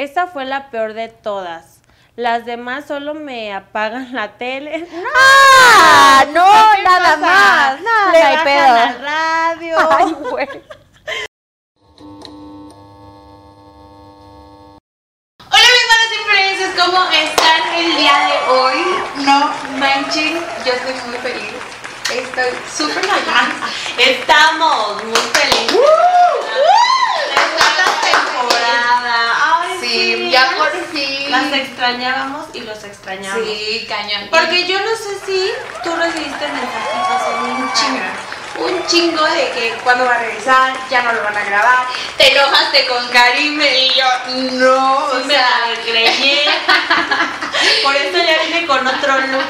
[0.00, 1.80] Esta fue la peor de todas.
[2.16, 4.88] Las demás solo me apagan la tele.
[5.14, 6.24] ¡Ah!
[6.32, 7.18] No, ¿Qué nada pasa?
[7.20, 7.80] más.
[7.82, 8.74] Nada, Le no hay bajan pedo.
[8.74, 9.76] la radio.
[9.98, 10.48] Ay, güey.
[15.52, 18.84] Hola mis manos influencers, ¿cómo están el día de hoy?
[19.16, 21.54] No manchen, yo estoy muy feliz.
[22.10, 23.98] Estoy súper feliz.
[23.98, 25.80] Estamos muy felices.
[27.34, 29.60] Esta temporada.
[29.62, 31.30] Ay, Sí, ya por fin.
[31.30, 33.44] Las extrañábamos y los extrañamos.
[33.44, 34.28] Sí, cañón.
[34.30, 35.50] Porque yo no sé si
[35.82, 38.04] tú recibiste mensajitos en un chingo.
[38.58, 41.86] un chingo de que cuando va a regresar, ya no lo van a grabar.
[42.16, 44.04] Te enojaste con Karime y yo,
[44.52, 46.40] no, Sí o me sea, la creí.
[47.82, 49.44] Por eso ya vine con otro look.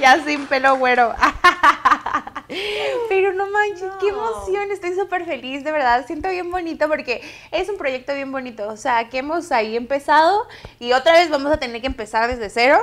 [0.00, 1.14] Ya sin pelo güero.
[3.08, 4.18] Pero no manches, qué No.
[4.36, 8.68] emoción, estoy súper feliz, de verdad, siento bien bonito porque es un proyecto bien bonito,
[8.68, 10.46] o sea, que hemos ahí empezado
[10.78, 12.78] y otra vez vamos a tener que empezar desde cero,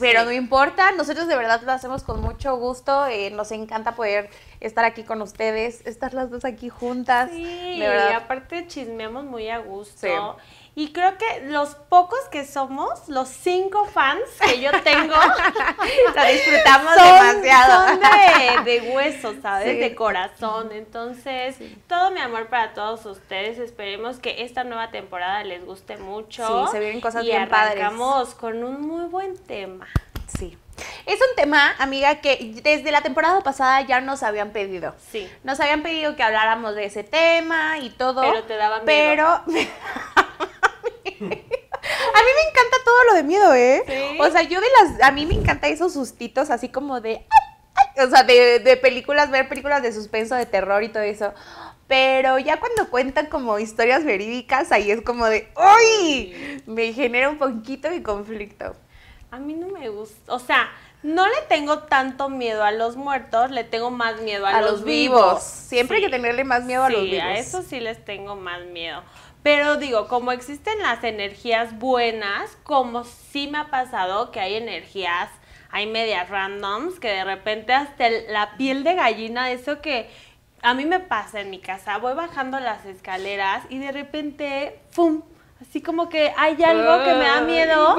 [0.00, 0.26] pero Sí.
[0.26, 4.28] no importa, nosotros de verdad lo hacemos con mucho gusto, eh, nos encanta poder
[4.60, 8.12] estar aquí con ustedes, estar las dos aquí juntas, Sí, de y verdad.
[8.14, 10.06] aparte chismeamos muy a gusto.
[10.06, 10.42] Sí.
[10.78, 15.14] Y creo que los pocos que somos, los cinco fans que yo tengo,
[16.14, 17.04] Lo disfrutamos son,
[17.42, 17.88] demasiado.
[17.88, 19.70] son de, de hueso, ¿sabes?
[19.70, 19.78] Sí.
[19.78, 20.72] De corazón.
[20.72, 21.56] Entonces,
[21.88, 23.58] todo mi amor para todos ustedes.
[23.58, 26.66] Esperemos que esta nueva temporada les guste mucho.
[26.66, 27.78] Sí, se vienen cosas y bien padres.
[27.80, 29.86] arrancamos con un muy buen tema.
[30.26, 30.58] Sí.
[31.06, 34.94] Es un tema, amiga, que desde la temporada pasada ya nos habían pedido.
[35.10, 35.26] Sí.
[35.42, 38.20] Nos habían pedido que habláramos de ese tema y todo.
[38.20, 38.84] Pero te daba miedo.
[38.84, 39.42] Pero.
[41.20, 43.82] A mí me encanta todo lo de miedo, ¿eh?
[43.86, 44.18] ¿Sí?
[44.20, 45.02] O sea, yo de las.
[45.02, 47.24] A mí me encanta esos sustitos así como de.
[47.28, 51.02] "Ay, ay", O sea, de, de películas, ver películas de suspenso, de terror y todo
[51.02, 51.32] eso.
[51.88, 55.48] Pero ya cuando cuentan como historias verídicas, ahí es como de.
[55.56, 56.62] ¡Uy!
[56.66, 58.74] Me genera un poquito de conflicto.
[59.30, 60.32] A mí no me gusta.
[60.34, 60.68] O sea,
[61.02, 64.82] no le tengo tanto miedo a los muertos, le tengo más miedo a, A los
[64.82, 65.42] vivos.
[65.42, 67.24] Siempre hay que tenerle más miedo a los Sí, vivos.
[67.24, 69.02] a eso sí les tengo más miedo.
[69.46, 75.30] Pero digo, como existen las energías buenas, como sí me ha pasado que hay energías,
[75.70, 80.10] hay medias randoms, que de repente hasta el- la piel de gallina, eso que
[80.62, 85.22] a mí me pasa en mi casa, voy bajando las escaleras y de repente, ¡pum!
[85.62, 87.96] Así como que hay algo que me da miedo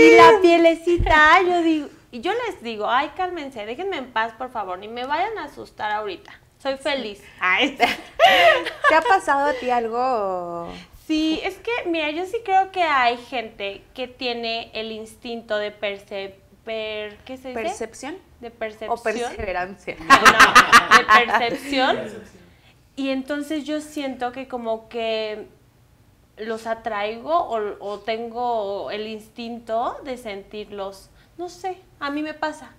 [0.00, 4.50] y la pielecita, yo digo, y yo les digo, ay, cálmense, déjenme en paz, por
[4.50, 6.30] favor, ni me vayan a asustar ahorita.
[6.58, 7.22] Soy feliz.
[7.40, 7.74] Ay,
[8.90, 10.68] ¿Te ha pasado a ti algo?
[11.10, 15.72] Sí, es que, mira, yo sí creo que hay gente que tiene el instinto de
[15.78, 16.34] perce-
[16.64, 17.62] per- ¿qué se dice?
[17.62, 18.16] ¿Percepción?
[18.40, 18.90] de percepción.
[18.98, 19.96] ¿O perseverancia?
[20.08, 21.04] No, de
[21.38, 21.98] percepción.
[22.96, 25.46] Y entonces yo siento que como que
[26.36, 31.10] los atraigo o, o tengo el instinto de sentirlos.
[31.38, 32.72] No sé, a mí me pasa,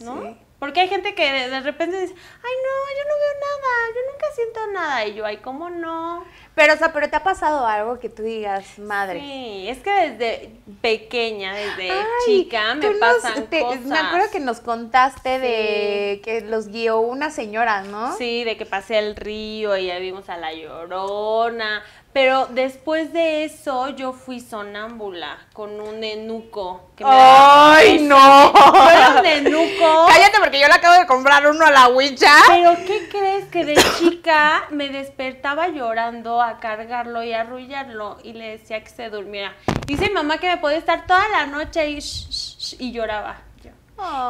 [0.00, 0.22] ¿no?
[0.22, 0.36] Sí.
[0.58, 4.12] Porque hay gente que de, de repente dice, ay no, yo no veo nada, yo
[4.12, 5.06] nunca siento nada.
[5.06, 6.24] Y yo, ay, ¿cómo no?
[6.56, 9.20] Pero, o sea, pero te ha pasado algo que tú digas, madre.
[9.20, 10.50] Sí, es que desde
[10.82, 13.82] pequeña, desde Ay, chica, me nos- pasan te- cosas.
[13.82, 18.16] Me acuerdo que nos contaste de que los guió una señora, ¿no?
[18.16, 21.84] Sí, de que pasé el río y ya vimos a la llorona.
[22.20, 26.90] Pero después de eso yo fui sonámbula con un enuco.
[26.96, 28.52] Que me daba- ¡Ay, no!
[28.52, 30.06] Fue un enuco.
[30.08, 32.32] Cállate porque yo le acabo de comprar uno a la Wicha.
[32.48, 33.44] Pero ¿qué crees?
[33.46, 39.10] Que de chica me despertaba llorando a cargarlo y arrullarlo y le decía que se
[39.10, 39.54] durmiera.
[39.86, 43.42] Dice mi mamá que me podía estar toda la noche y, sh- y lloraba.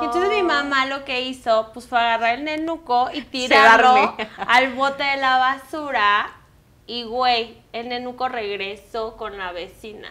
[0.03, 4.17] Entonces mi mamá lo que hizo, pues fue agarrar el nenuco y tirarlo
[4.47, 6.31] al bote de la basura.
[6.89, 10.09] Y güey, el nenuco regresó con la vecina.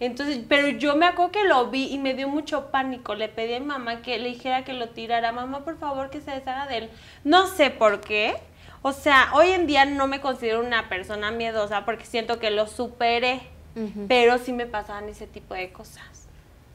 [0.00, 3.14] Entonces, pero yo me acuerdo que lo vi y me dio mucho pánico.
[3.14, 5.32] Le pedí a mi mamá que le dijera que lo tirara.
[5.32, 6.90] Mamá, por favor, que se deshaga de él.
[7.24, 8.36] No sé por qué.
[8.82, 12.66] O sea, hoy en día no me considero una persona miedosa porque siento que lo
[12.66, 13.42] superé.
[14.06, 16.28] Pero sí me pasaban ese tipo de cosas.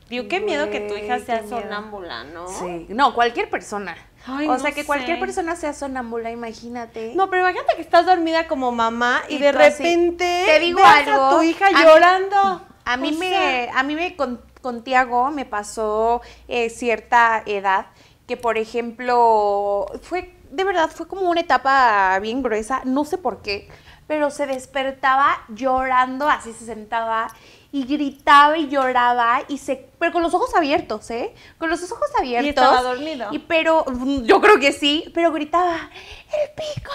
[0.09, 2.47] Digo, qué miedo que tu hija sea sonámbula, ¿no?
[2.47, 2.87] Sí.
[2.89, 3.95] No, cualquier persona.
[4.27, 7.13] Ay, o no sea, que cualquier persona sea sonámbula, imagínate.
[7.15, 10.79] No, pero imagínate que estás dormida como mamá y, Y de así, repente te digo
[10.83, 12.61] algo, a tu hija a mí- llorando.
[12.85, 17.43] A mí O me, sea, a mí me con, con Tiago me pasó eh, cierta
[17.45, 17.87] edad
[18.27, 23.41] que, por ejemplo, fue, de verdad, fue como una etapa bien gruesa, no sé por
[23.41, 23.69] qué,
[24.07, 27.27] pero se despertaba llorando, así se sentaba
[27.71, 31.33] y gritaba y lloraba y se pero con los ojos abiertos, ¿eh?
[31.57, 32.45] Con los ojos abiertos.
[32.45, 33.29] Y estaba dormido.
[33.31, 35.89] Y pero, mm, yo creo que sí, pero gritaba,
[36.27, 36.91] el pico,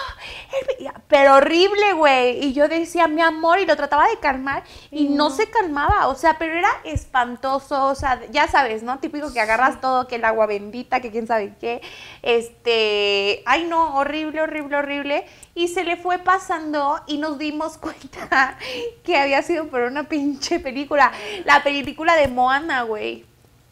[0.59, 0.93] el pico.
[1.07, 2.45] Pero horrible, güey.
[2.45, 6.15] Y yo decía, mi amor, y lo trataba de calmar y no se calmaba, o
[6.15, 8.99] sea, pero era espantoso, o sea, ya sabes, ¿no?
[8.99, 11.81] Típico que agarras todo, que el agua bendita, que quién sabe qué.
[12.21, 15.25] Este, ay no, horrible, horrible, horrible.
[15.55, 18.57] Y se le fue pasando y nos dimos cuenta
[19.03, 21.11] que había sido por una pinche película.
[21.45, 22.92] La película de Moana, güey.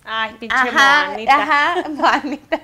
[0.03, 1.35] Ay, pinche Ajá, Moanita.
[1.35, 2.59] ajá, Moanita.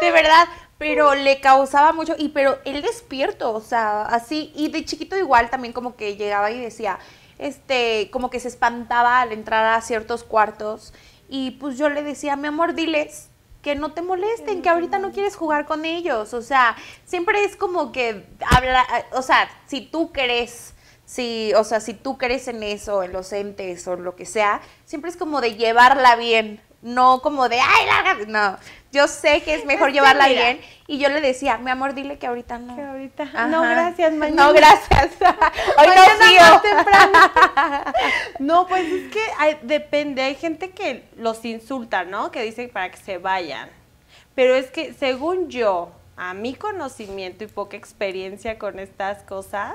[0.00, 0.48] De verdad,
[0.78, 5.50] pero le causaba mucho, y pero él despierto, o sea, así, y de chiquito igual
[5.50, 6.98] también como que llegaba y decía,
[7.38, 10.92] este, como que se espantaba al entrar a ciertos cuartos,
[11.28, 13.28] y pues yo le decía, mi amor, diles
[13.62, 16.74] que no te molesten, que ahorita no quieres jugar con ellos, o sea,
[17.04, 20.74] siempre es como que habla, o sea, si tú crees
[21.12, 24.62] si, o sea, si tú crees en eso, en los entes o lo que sea,
[24.86, 28.56] siempre es como de llevarla bien, no como de, ay, lárgate", no.
[28.92, 30.42] Yo sé que es mejor Es llevarla mira.
[30.42, 32.76] bien y yo le decía, mi amor, dile que ahorita no.
[32.76, 33.22] Que ahorita.
[33.24, 33.46] Ajá.
[33.46, 34.46] No, gracias, mañana.
[34.46, 35.10] No, gracias.
[35.78, 35.86] Hoy
[36.40, 36.62] no.
[38.38, 42.30] No, pues es que hay- depende, hay gente que los insulta, ¿no?
[42.30, 43.68] Que dice para que se vayan.
[44.34, 49.74] Pero es que según yo, a mi conocimiento y poca experiencia con estas cosas,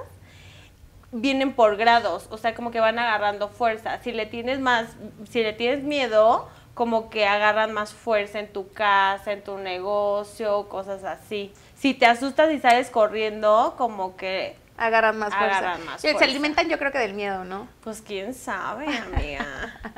[1.12, 4.00] vienen por grados, o sea, como que van agarrando fuerza.
[4.02, 4.88] Si le tienes más,
[5.30, 10.70] si le tienes miedo, como que agarran más fuerza en tu casa, en tu negocio,
[10.70, 11.52] cosas así.
[11.76, 15.58] Si te asustas y sales corriendo, como que Agarran más fuerza.
[15.58, 17.68] Agarran más Sí, Se alimentan yo creo que del miedo, ¿no?
[17.84, 19.46] pues quién sabe, amiga.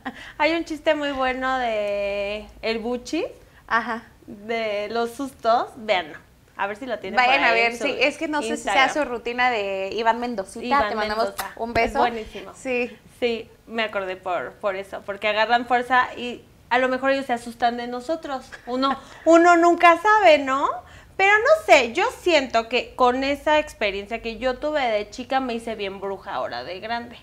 [0.38, 3.26] Hay un chiste muy bueno de el Buchi,
[3.68, 4.04] Ajá.
[4.26, 5.68] de los sustos.
[5.76, 6.18] Véanlo.
[6.62, 7.16] A ver si lo tienen.
[7.16, 10.66] Vayan a ver, sí, es que no sé si sea su rutina de Iván Mendocita,
[10.66, 11.52] Iván te mandamos Mendoza.
[11.56, 12.00] un Es beso.
[12.00, 12.52] buenísimo.
[12.54, 12.98] Sí.
[13.22, 17.34] Sí, me acordé por, por eso, porque agarran fuerza y a lo mejor ellos se
[17.34, 18.52] asustan de nosotros.
[18.66, 20.70] Uno, uno nunca sabe, ¿no?
[21.16, 25.54] Pero no sé, yo siento que con esa experiencia que yo tuve de chica me
[25.54, 27.18] hice bien bruja ahora de grande.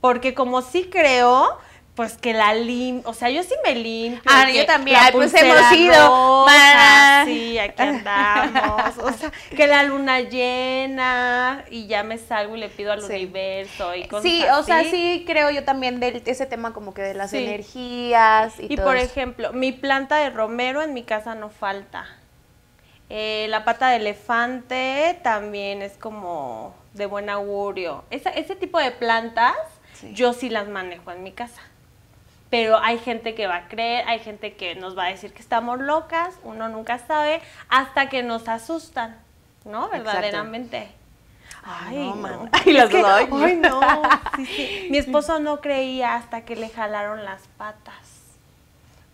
[0.00, 1.58] Porque como sí creo,
[2.00, 4.22] pues que la lim, o sea, yo sí me limpio.
[4.24, 4.96] Ah, yo también.
[4.96, 6.46] la pues hemos ido.
[7.26, 8.96] Sí, aquí andamos.
[9.02, 13.12] O sea, que la luna llena y ya me salgo y le pido al Sí.
[13.12, 17.02] universo y cosas Sí, o sea, sí creo yo también de ese tema como que
[17.02, 17.44] de las Sí.
[17.44, 19.04] energías y, Y todo por eso.
[19.10, 22.06] ejemplo, mi planta de romero en mi casa no falta.
[23.10, 28.04] Eh, la pata de elefante también es como de buen augurio.
[28.08, 29.52] Esa- ese tipo de plantas
[29.92, 30.14] Sí.
[30.14, 31.60] yo sí las manejo en mi casa.
[32.50, 35.40] Pero hay gente que va a creer, hay gente que nos va a decir que
[35.40, 39.16] estamos locas, uno nunca sabe, hasta que nos asustan,
[39.64, 39.88] ¿no?
[39.88, 40.90] Verdaderamente.
[41.62, 42.50] Ay, no, man.
[42.52, 43.80] Ay, las que- ay, no.
[44.36, 44.86] Sí, sí.
[44.90, 48.19] Mi esposo no creía hasta que le jalaron las patas.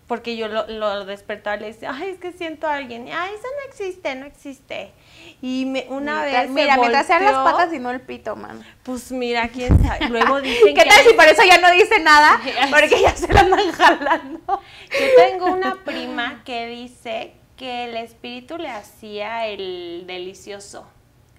[0.07, 3.09] Porque yo lo, lo despertaba y le decía, ay, es que siento a alguien.
[3.11, 4.93] Ay, eso no existe, no existe.
[5.41, 6.51] Y me, una Mientras- vez.
[6.51, 8.65] Mira, se mientras sean las volteó, patas y no el pito, man.
[8.83, 10.07] Pues mira, quién sabe.
[10.07, 10.89] Luego dicen ¿Qué que.
[10.89, 12.39] tal hay- si por eso ya no dice nada?
[12.69, 14.61] Porque ya se la andan jalando.
[14.91, 20.87] Yo tengo una prima que dice que el espíritu le hacía el delicioso.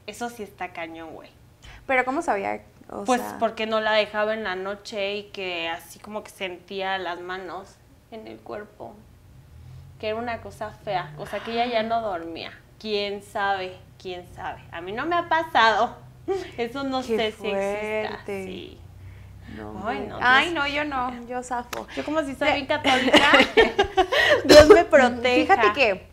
[0.07, 1.31] Eso sí está cañón, güey.
[1.87, 2.61] Pero ¿cómo sabía?
[2.91, 6.31] O Pues sea, porque no la dejaba en la noche y que así como que
[6.31, 7.77] sentía las manos
[8.11, 8.95] en el cuerpo.
[10.01, 11.13] Que era una cosa fea.
[11.19, 12.53] O sea que ella ya no dormía.
[12.79, 13.77] ¿Quién sabe?
[14.01, 14.61] ¿Quién sabe?
[14.71, 15.97] A mí no me ha pasado.
[16.57, 17.49] Eso no Qué sé si exista.
[17.51, 18.45] fuerte.
[18.45, 18.79] Sí.
[19.57, 21.87] no, Ay, no, Ay, no, yo no, yo zafo.
[21.97, 23.19] Yo como si soy bien católica.
[24.45, 25.55] Dios me proteja.
[25.57, 26.07] Fíjate que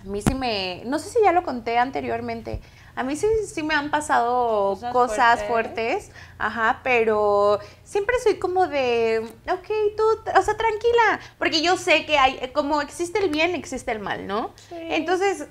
[0.00, 2.60] a mí sí me, no sé si ya lo conté anteriormente,
[2.94, 6.04] a mí sí, sí me han pasado Cosas cosas, fuertes.
[6.06, 6.10] fuertes.
[6.38, 9.20] ajá, pero siempre soy como de,
[9.50, 10.02] ok, tú,
[10.38, 14.26] o sea, tranquila, porque yo sé que hay, como existe el bien, existe el mal,
[14.26, 14.52] ¿no?
[14.68, 14.76] Sí.
[14.78, 15.46] Entonces,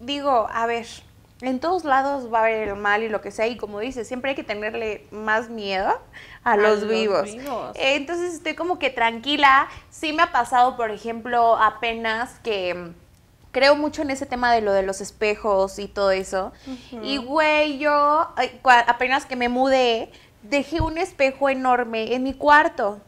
[0.00, 0.86] digo, a ver,
[1.40, 4.06] en todos lados va a haber el mal y lo que sea, y como dices,
[4.06, 6.00] siempre hay que tenerle más miedo
[6.44, 7.24] a, los, los vivos.
[7.24, 7.72] vivos.
[7.74, 9.68] Entonces estoy como que tranquila.
[9.90, 12.92] Sí me ha pasado, por ejemplo, apenas que
[13.54, 16.52] creo mucho en ese tema de lo de los espejos y todo eso.
[17.02, 18.28] Y güey, yo
[18.86, 20.10] apenas que me mudé,
[20.42, 23.00] dejé un espejo enorme en mi cuarto.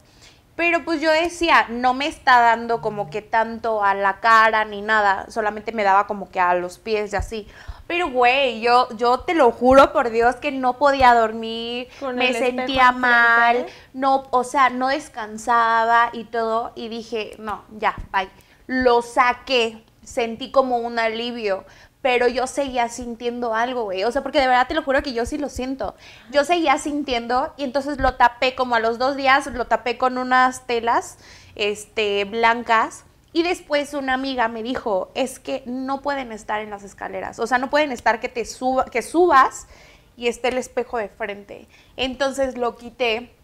[0.55, 4.81] Pero pues yo decía, no me está dando como que tanto a la cara ni
[4.81, 7.47] nada, solamente me daba como que a los pies y así.
[7.85, 12.91] Pero güey, yo, yo te lo juro por Dios que no podía dormir, me sentía
[12.91, 18.29] mal, no, o sea, no descansaba y todo, y dije, no, ya, bye.
[18.65, 21.65] Lo saqué, sentí como un alivio,
[22.01, 24.05] pero yo seguía sintiendo algo, güey.
[24.05, 25.95] O sea, porque de verdad te lo juro que yo sí lo siento.
[26.31, 30.17] Yo seguía sintiendo y entonces lo tapé como a los dos días, lo tapé con
[30.17, 31.17] unas telas
[31.55, 33.03] este, blancas.
[33.33, 37.45] Y después una amiga me dijo, es que no pueden estar en las escaleras, o
[37.45, 39.67] sea, no pueden estar que te suba, que subas
[40.15, 41.67] y esté el espejo de frente.
[41.97, 43.36] Entonces lo quité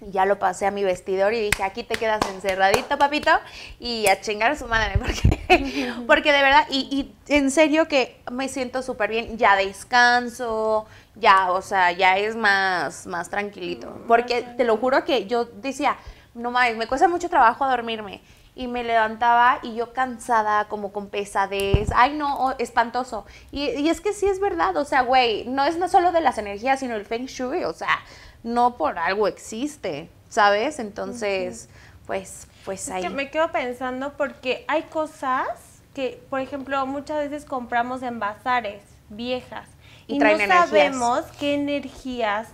[0.00, 3.30] y ya lo pasé a mi vestidor y dije, aquí te quedas encerradito, papito,
[3.80, 6.88] y a chingar a su madre, porque, porque de verdad, y,
[7.28, 12.36] y en serio que me siento súper bien, ya descanso, ya, o sea, ya es
[12.36, 15.96] más, más tranquilito, porque te lo juro que yo decía,
[16.34, 18.20] no mames, me cuesta mucho trabajo dormirme,
[18.56, 23.26] y me levantaba y yo cansada, como con pesadez, ay no, oh, espantoso.
[23.52, 26.22] Y, y, es que sí es verdad, o sea, güey, no es no solo de
[26.22, 28.00] las energías, sino el feng shui, o sea,
[28.46, 30.78] no por algo existe, ¿sabes?
[30.78, 31.68] Entonces,
[32.06, 33.02] pues, pues ahí.
[33.02, 35.48] Es que me quedo pensando porque hay cosas
[35.94, 39.66] que, por ejemplo, muchas veces compramos en bazares viejas
[40.06, 42.48] y, no sabemos qué energías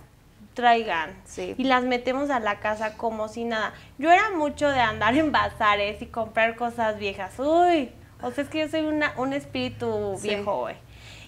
[0.55, 1.53] traigan Sí.
[1.57, 3.73] y las metemos a la casa como si nada.
[3.99, 7.37] Yo era mucho de andar en bazares y comprar cosas viejas.
[7.37, 7.91] Uy,
[8.23, 10.29] o sea, es que yo soy una, un espíritu Sí.
[10.29, 10.75] viejo, güey.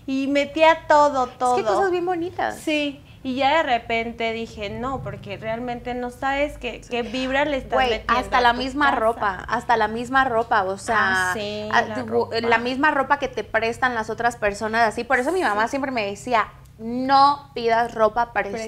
[0.08, 1.58] Y metía todo, todo.
[1.58, 2.58] Es que cosas bien bonitas.
[2.58, 7.58] Sí, y ya de repente dije, no, porque realmente no sabes qué, qué vibra le
[7.58, 9.00] estás metiendo hasta a la tu misma casa.
[9.00, 12.36] ropa, hasta la misma ropa, o sea, Ah, sí, a- la tu- ropa.
[12.40, 15.04] la misma ropa que te prestan las otras personas, así.
[15.04, 18.62] Por eso mi mamá siempre me decía, no pidas ropa prestada.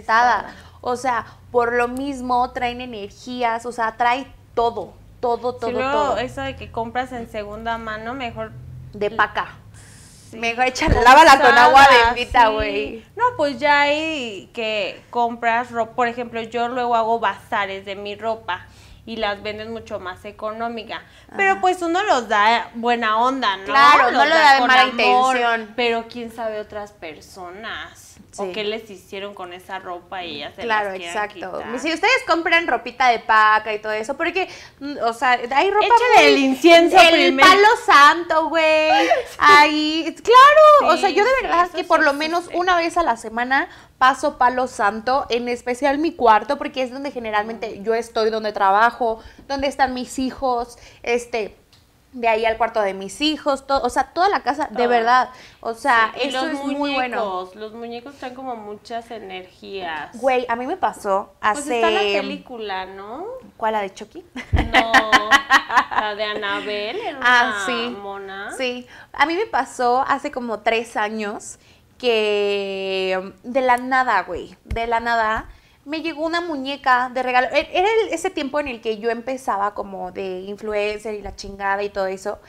[0.45, 0.55] Prestada.
[0.81, 5.91] O sea, por lo mismo traen energías, o sea, trae todo, todo, todo, Sí, luego
[5.91, 6.17] todo.
[6.17, 8.53] eso de que compras en segunda mano, mejor
[8.93, 9.49] De paca.
[10.31, 12.53] Sí, Mejor échala, lávala con agua bendita, sí.
[12.53, 13.03] güey.
[13.15, 18.15] No, pues ya hay que compras ropa, por ejemplo, yo luego hago bazares de mi
[18.15, 18.65] ropa
[19.07, 21.01] y las venden mucho más económica.
[21.37, 23.63] Pero pues uno los da buena onda, ¿no?
[23.63, 25.73] Claro, no lo da de mala amor, intención.
[25.77, 28.03] Pero quién sabe otras personas.
[28.31, 28.41] Sí.
[28.43, 31.33] O qué les hicieron con esa ropa y ya se Claro, las exacto.
[31.57, 31.79] quitar.
[31.79, 34.49] Si ustedes compran ropita de paca y todo eso, porque,
[34.79, 37.47] mm, o sea, hay ropa Échale el incienso el primero.
[37.47, 38.91] palo santo, güey.
[39.39, 40.93] Ahí, claro.
[40.93, 43.69] o sea, yo de verdad eso que por lo menos una vez a la semana
[43.97, 49.19] paso palo santo, en especial mi cuarto, porque es donde generalmente yo estoy, donde trabajo,
[49.47, 51.55] donde están mis hijos, este
[52.13, 55.29] de ahí al cuarto de mis hijos, todo, o sea, toda la casa, de verdad.
[55.59, 57.49] O sea, Sí, eso los es muy bueno.
[57.53, 60.17] Los muñecos traen como muchas energías.
[60.19, 63.25] Güey, a mí me pasó Pues hace está la película, ¿no?
[63.57, 64.25] ¿Cuál la de Chucky?
[64.53, 64.91] No,
[66.01, 67.89] la de Anabel, era Ah, una sí.
[68.01, 68.51] mona.
[68.57, 71.59] Sí, a mí me pasó hace como tres años
[71.97, 75.49] que de la nada, güey, de la nada,
[75.85, 77.47] me llegó una muñeca de regalo.
[77.51, 81.83] E- Era ese tiempo en el que yo empezaba como de influencer y la chingada
[81.83, 82.39] y todo eso.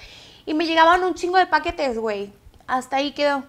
[0.47, 2.33] Y me llegaban un chingo de paquetes, güey.
[2.67, 3.45] Hasta ahí quedó.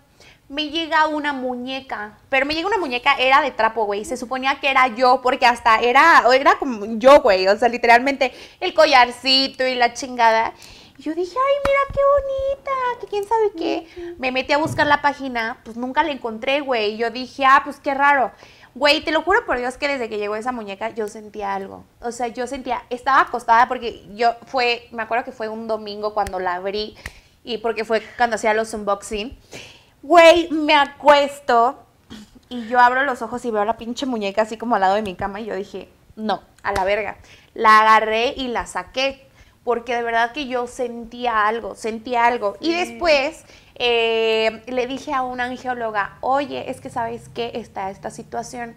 [0.47, 4.03] Me llega una muñeca, pero me llega una muñeca, era de trapo, güey.
[4.03, 7.47] Se suponía que era yo, porque hasta era, era como yo, güey.
[7.47, 10.53] O sea, literalmente el collarcito y la chingada.
[10.99, 14.15] Y yo dije, ay, mira qué bonita, que quién sabe qué.
[14.17, 16.95] Me metí a buscar la página, pues nunca la encontré, güey.
[16.95, 18.33] Y yo dije, ah, pues qué raro.
[18.75, 21.85] Güey, te lo juro por Dios que desde que llegó esa muñeca yo sentía algo.
[22.01, 26.13] O sea, yo sentía, estaba acostada porque yo fue, me acuerdo que fue un domingo
[26.13, 26.97] cuando la abrí
[27.45, 29.39] y porque fue cuando hacía los unboxing.
[30.03, 31.79] Güey, me acuesto
[32.49, 34.95] y yo abro los ojos y veo a la pinche muñeca así como al lado
[34.95, 35.87] de mi cama y yo dije,
[36.17, 37.19] no, a la verga.
[37.53, 39.28] La agarré y la saqué
[39.69, 42.57] porque de verdad que yo sentía algo, sentía algo.
[42.59, 43.45] Y después
[43.75, 48.75] eh, le dije a una angióloga, oye, es que sabes qué está esta situación.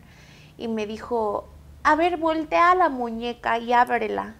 [0.58, 1.48] Y me dijo,
[1.82, 4.34] a ver, voltea la muñeca y ábrela.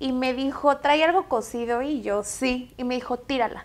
[0.00, 1.80] Y me dijo, ¿trae algo cocido?
[1.80, 2.74] Y yo, sí.
[2.76, 3.64] Y me dijo, tírala.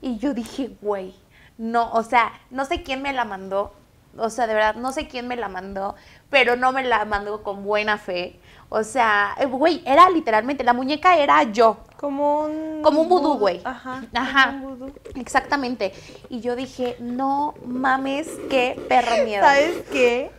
[0.00, 1.14] Y yo dije, güey,
[1.58, 3.74] no, o sea, no sé quién me la mandó.
[4.20, 5.94] O sea, de verdad, no sé quién me la mandó,
[6.28, 8.38] pero no me la mandó con buena fe.
[8.68, 11.78] O sea, eh, güey, era literalmente, la muñeca era yo.
[11.96, 12.82] Como un...
[12.82, 13.60] Como un vudú, güey.
[13.64, 14.04] Ajá.
[14.14, 14.46] Ajá.
[14.52, 14.92] como un vudú.
[15.16, 15.92] Exactamente.
[16.28, 19.42] Y yo dije, no mames, qué perro miedo.
[19.42, 20.30] ¿Sabes qué?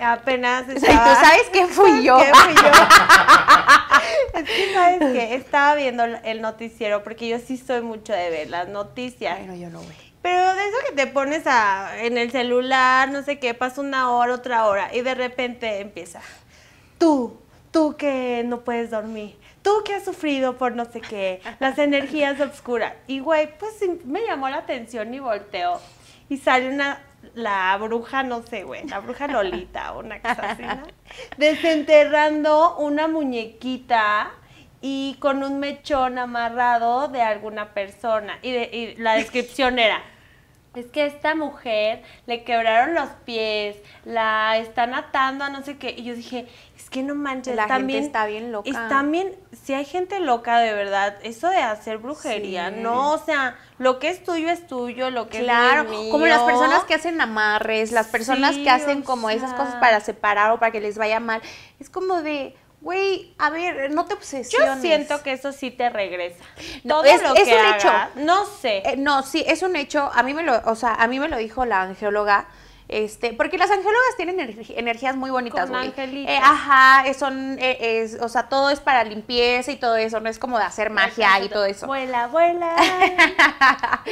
[0.00, 1.14] Apenas O sea, ¿y estaba...
[1.14, 2.18] tú sabes qué fui yo?
[2.18, 2.70] ¿Qué fui yo?
[4.34, 5.34] es que, ¿sabes qué?
[5.36, 9.38] Estaba viendo el noticiero, porque yo sí soy mucho de ver las noticias.
[9.38, 10.03] Bueno, yo no, güey.
[10.24, 14.10] Pero de eso que te pones a, en el celular, no sé qué, pasa una
[14.10, 16.22] hora, otra hora, y de repente empieza.
[16.98, 17.38] Tú,
[17.70, 22.40] tú que no puedes dormir, tú que has sufrido por no sé qué, las energías
[22.40, 22.94] oscuras.
[23.06, 23.74] Y güey, pues
[24.06, 25.78] me llamó la atención y volteo.
[26.30, 27.02] Y sale una,
[27.34, 30.86] la bruja, no sé, güey, la bruja Lolita, una ¿no?
[31.36, 34.30] Desenterrando una muñequita
[34.80, 38.38] y con un mechón amarrado de alguna persona.
[38.40, 40.02] Y, de- y la descripción era,
[40.74, 45.90] es que esta mujer le quebraron los pies, la están atando a no sé qué.
[45.96, 48.68] Y yo dije, es que no manches, La gente también está bien loca.
[48.68, 52.76] Están bien, si hay gente loca de verdad, eso de hacer brujería, Sí.
[52.80, 56.26] no, o sea, lo que es tuyo es tuyo, lo que Claro, es mío, como
[56.26, 60.50] las personas que hacen amarres, las personas Sí, que hacen como esas cosas para separar
[60.52, 61.40] o para que les vaya mal.
[61.80, 64.80] Es como de, güey, a ver, no te Yo obsesiones.
[64.80, 66.44] siento que eso sí te regresa.
[66.84, 67.90] No, Todo es- lo es que un hecho.
[68.16, 68.82] no sé.
[68.84, 70.10] Eh, no, sí, es un hecho.
[70.14, 72.46] A mí me lo, o sea, a mí me lo dijo la angeóloga.
[72.86, 74.38] Este, porque las angeólogas tienen
[74.76, 75.90] energías muy bonitas, güey.
[75.96, 80.28] Eh, ajá, son, eh, es, o sea, todo es para limpieza y todo eso, no
[80.28, 81.86] es como de hacer magia y todo eso.
[81.86, 82.76] Vuela, vuela.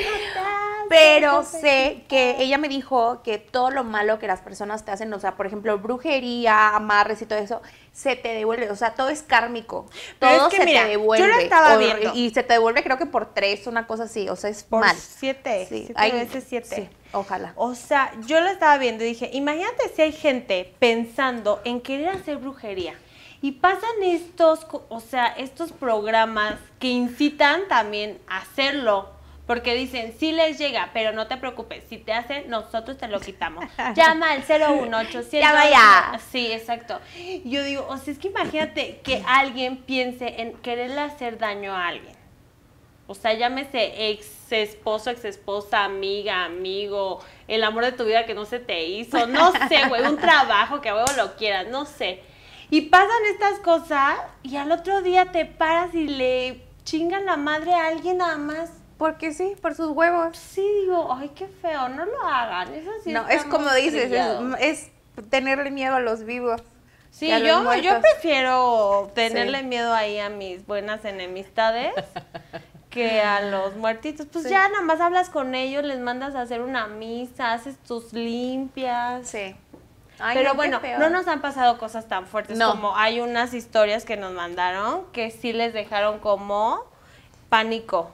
[0.92, 5.12] Pero sé que ella me dijo que todo lo malo que las personas te hacen,
[5.14, 9.08] o sea, por ejemplo, brujería, amarres y todo eso, se te devuelve, o sea, todo
[9.08, 9.86] es kármico.
[10.18, 11.28] Pero todo es que se mira, te yo devuelve.
[11.28, 12.12] lo estaba O- viendo.
[12.14, 14.80] Y se te devuelve creo que por tres, una cosa así, o sea, es Por
[14.80, 14.96] mal.
[14.96, 16.74] siete, Sí, siete hay- veces siete.
[16.76, 17.52] sí, ojalá.
[17.56, 22.10] O sea, yo lo estaba viendo y dije, imagínate si hay gente pensando en querer
[22.10, 22.94] hacer brujería
[23.40, 29.10] y pasan estos, o sea, estos programas que incitan también a hacerlo.
[29.52, 33.20] Porque dicen, sí les llega, pero no te preocupes, si te hacen, nosotros te lo
[33.20, 33.62] quitamos.
[33.94, 35.30] Llama al 01800.
[35.30, 36.20] Llama ya.
[36.30, 36.98] Sí, exacto.
[37.44, 41.88] Yo digo, o sea, es que imagínate que alguien piense en quererle hacer daño a
[41.88, 42.16] alguien.
[43.06, 48.32] O sea, llámese ex esposo, ex esposa, amiga, amigo, el amor de tu vida que
[48.32, 51.84] no se te hizo, no sé, güey, un trabajo que a huevo lo quieras, no
[51.84, 52.22] sé.
[52.70, 57.74] Y pasan estas cosas y al otro día te paras y le chingan la madre
[57.74, 58.81] a alguien nada más.
[59.02, 60.36] Porque sí, por sus huevos.
[60.36, 62.72] Sí, digo, ay, qué feo, no lo hagan.
[62.72, 64.30] Eso sí no, es como dices, es,
[64.60, 64.90] es
[65.28, 66.62] tenerle miedo a los vivos.
[67.10, 69.64] Sí, los yo, prefiero tenerle Sí.
[69.64, 71.92] miedo ahí a mis buenas enemistades
[72.90, 74.26] que a los muertitos.
[74.32, 74.50] Pues Sí.
[74.50, 79.26] ya nada más hablas con ellos, les mandas a hacer una misa, haces tus limpias.
[79.28, 79.56] Sí.
[80.20, 82.70] Ay, Pero no, bueno, no nos han pasado cosas tan fuertes No.
[82.70, 86.84] como hay unas historias que nos mandaron que sí les dejaron como
[87.48, 88.12] pánico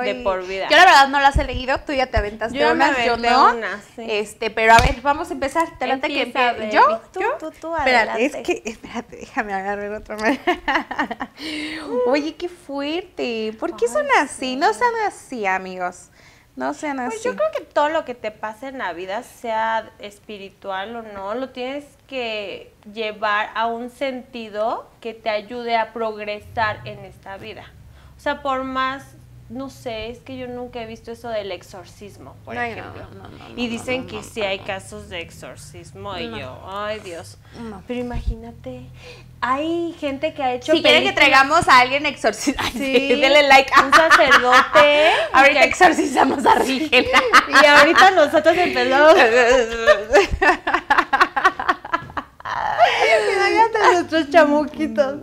[0.00, 0.68] de por vida.
[0.70, 3.16] Yo la verdad no las he leído, tú ya te aventaste Yo me unas, yo
[3.16, 3.54] no.
[3.94, 4.06] sí.
[4.08, 5.78] Este, pero a ver, vamos a empezar.
[5.78, 6.70] Te late que empie-.
[6.70, 7.00] ¿Yo?
[7.12, 7.36] Tú, ¿Yo?
[7.38, 10.42] tú, tú, Espérate, es que, espérate, déjame agarrar otra manera.
[12.06, 13.54] Oye, qué fuerte.
[13.58, 14.56] ¿Por qué son así?
[14.56, 16.10] No sean así, amigos.
[16.56, 17.10] No sean así.
[17.10, 21.02] Pues yo creo que todo lo que te pasa en la vida, sea espiritual o
[21.02, 27.36] no, lo tienes que llevar a un sentido que te ayude a progresar en esta
[27.36, 27.70] vida.
[28.16, 29.15] O sea, por más,
[29.48, 33.06] no sé, es que yo nunca he visto eso del exorcismo, por no, ejemplo.
[33.14, 37.38] no, no, no, y dicen que sí hay casos de exorcismo y yo, ay Dios.
[37.86, 38.82] Pero imagínate,
[39.40, 43.70] hay gente que ha hecho si quieren que traigamos a alguien exorcista, Sí, denle like.
[43.84, 45.10] un sacerdote.
[45.32, 47.22] Ahorita exorcizamos a Rigela.
[47.62, 49.14] Y ahorita nosotros empezamos.
[53.66, 55.16] Imagínate a nuestros chamuquitos.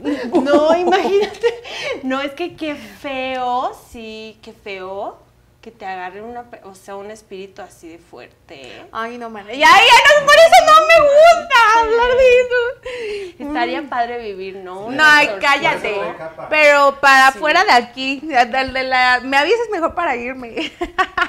[0.43, 1.63] No, imagínate.
[2.03, 5.17] No, es que qué feo, sí, qué feo
[5.62, 8.86] que te agarre una, o sea, un espíritu así de fuerte.
[8.91, 9.47] Ay, no, man.
[9.47, 13.47] Ya, ya, no, por eso no me gusta hablar de eso.
[13.47, 14.89] Estaría padre vivir, ¿no?
[14.91, 16.01] No, ay, cállate.
[16.49, 17.39] Pero para Sí.
[17.39, 20.69] fuera de aquí, de- de la- me avisas mejor para irme.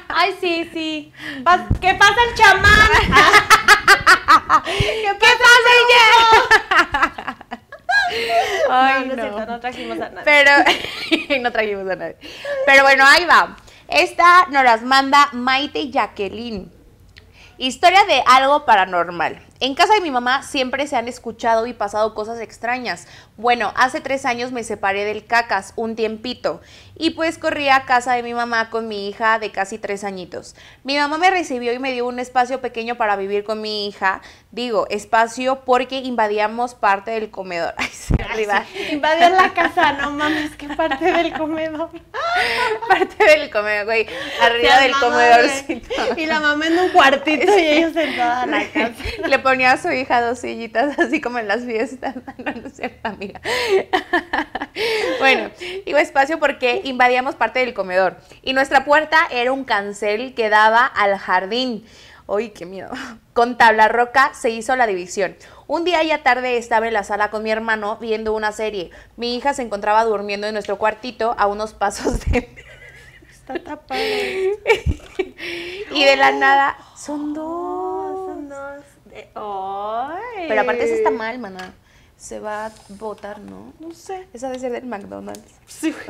[0.08, 1.12] Ay, sí, sí.
[1.44, 2.88] Pa- ¿Qué pasa el chamán?
[4.64, 5.44] ¿Qué pasa,
[8.70, 9.36] Ay, no, no, es no.
[9.36, 10.24] cierto, no trajimos a nadie.
[10.24, 12.16] Pero no trajimos a nadie.
[12.66, 13.56] Pero bueno, ahí va.
[13.88, 16.72] Esta nos las manda Maite Jacqueline.
[17.56, 19.40] Historia de algo paranormal.
[19.60, 23.06] En casa de mi mamá siempre se han escuchado y pasado cosas extrañas.
[23.36, 26.60] Bueno, hace tres años me separé del cacas un tiempito
[26.96, 30.54] y pues corrí a casa de mi mamá con mi hija de casi tres añitos.
[30.84, 34.22] Mi mamá me recibió y me dio un espacio pequeño para vivir con mi hija.
[34.52, 37.74] Digo, espacio porque invadíamos parte del comedor.
[37.78, 38.64] Ay, sí, arriba.
[38.92, 41.90] Invadió la casa, no mames, qué parte del comedor.
[42.88, 44.06] Parte del comedor, güey.
[44.40, 45.82] Arriba del güey.
[46.16, 48.92] Y la mamá en un cuartito y ellos en la casa.
[49.26, 52.16] Le ponía a su hija dos sillitas, así como en las fiestas.
[52.38, 53.40] No, no cierto, amiga.
[55.20, 55.50] Bueno,
[55.86, 58.16] digo espacio porque invadíamos parte del comedor.
[58.42, 61.86] Y nuestra puerta era un cancel que daba al jardín.
[62.26, 62.90] Uy, qué miedo.
[63.32, 65.36] Con tabla roca se hizo la división.
[65.66, 68.90] Un día ya tarde estaba en la sala con mi hermano viendo una serie.
[69.16, 72.48] Mi hija se encontraba durmiendo en nuestro cuartito a unos pasos de
[73.30, 74.00] Está tapado.
[75.92, 78.26] y de la nada son dos.
[78.26, 78.82] Son dos.
[79.04, 80.46] De- ¡Ay!
[80.48, 81.72] Pero aparte eso está mal, maná.
[82.16, 83.72] Se va a botar, ¿no?
[83.80, 84.26] No sé.
[84.32, 85.54] Esa debe ser del McDonald's.
[85.66, 85.94] Sí.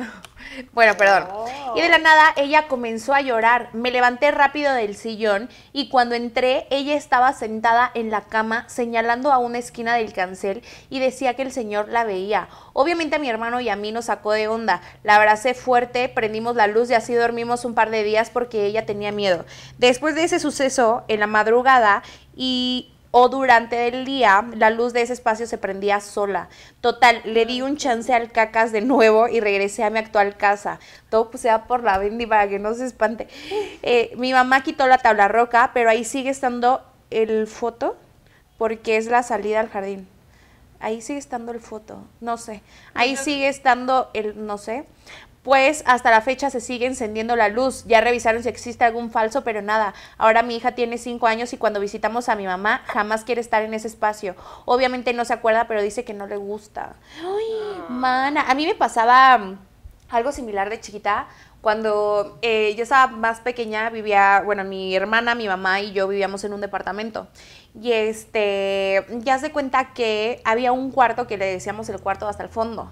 [0.73, 1.27] Bueno, perdón.
[1.33, 1.73] Oh.
[1.75, 3.69] Y de la nada ella comenzó a llorar.
[3.73, 9.33] Me levanté rápido del sillón y cuando entré ella estaba sentada en la cama señalando
[9.33, 12.47] a una esquina del cancel y decía que el señor la veía.
[12.73, 14.81] Obviamente a mi hermano y a mí nos sacó de onda.
[15.03, 18.85] La abracé fuerte, prendimos la luz y así dormimos un par de días porque ella
[18.85, 19.45] tenía miedo.
[19.77, 22.03] Después de ese suceso, en la madrugada
[22.35, 26.49] y o durante el día la luz de ese espacio se prendía sola.
[26.81, 30.81] Total, le di un chance al cacas de nuevo y regresé a mi actual casa.
[31.09, 33.29] Todo pues sea por la Bendy para que no se espante.
[33.83, 37.95] Eh, mi mamá quitó la tabla roca, pero ahí sigue estando el foto
[38.57, 40.09] porque es la salida al jardín.
[40.81, 42.63] Ahí sigue estando el foto, no sé.
[42.93, 44.83] Ahí sigue estando el, no sé.
[45.45, 47.85] Pues hasta la fecha se sigue encendiendo la luz.
[47.85, 49.93] Ya revisaron si existe algún falso, pero nada.
[50.17, 53.61] Ahora mi hija tiene cinco años y cuando visitamos a mi mamá jamás quiere estar
[53.61, 54.35] en ese espacio.
[54.65, 56.95] Obviamente no se acuerda, pero dice que no le gusta.
[57.21, 58.41] Ay, mana.
[58.49, 59.59] A mí me pasaba mm,
[60.09, 61.27] algo similar de chiquita.
[61.61, 66.43] Cuando eh, yo estaba más pequeña, vivía, bueno, mi hermana, mi mamá y yo vivíamos
[66.43, 67.27] en un departamento.
[67.79, 72.41] Y este, ya se cuenta que había un cuarto que le decíamos el cuarto hasta
[72.41, 72.91] el fondo.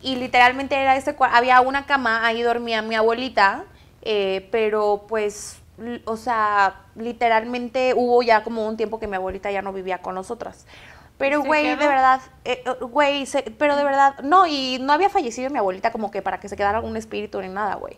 [0.00, 3.64] Y literalmente era ese cuarto, había una cama, ahí dormía mi abuelita,
[4.02, 5.60] eh, pero pues,
[6.04, 10.14] o sea, literalmente hubo ya como un tiempo que mi abuelita ya no vivía con
[10.14, 10.66] nosotras.
[11.18, 14.92] Pero, ¿Se güey, de verdad, eh, eh, güey, se- pero de verdad, no, y no
[14.92, 17.96] había fallecido mi abuelita como que para que se quedara algún espíritu ni nada, güey.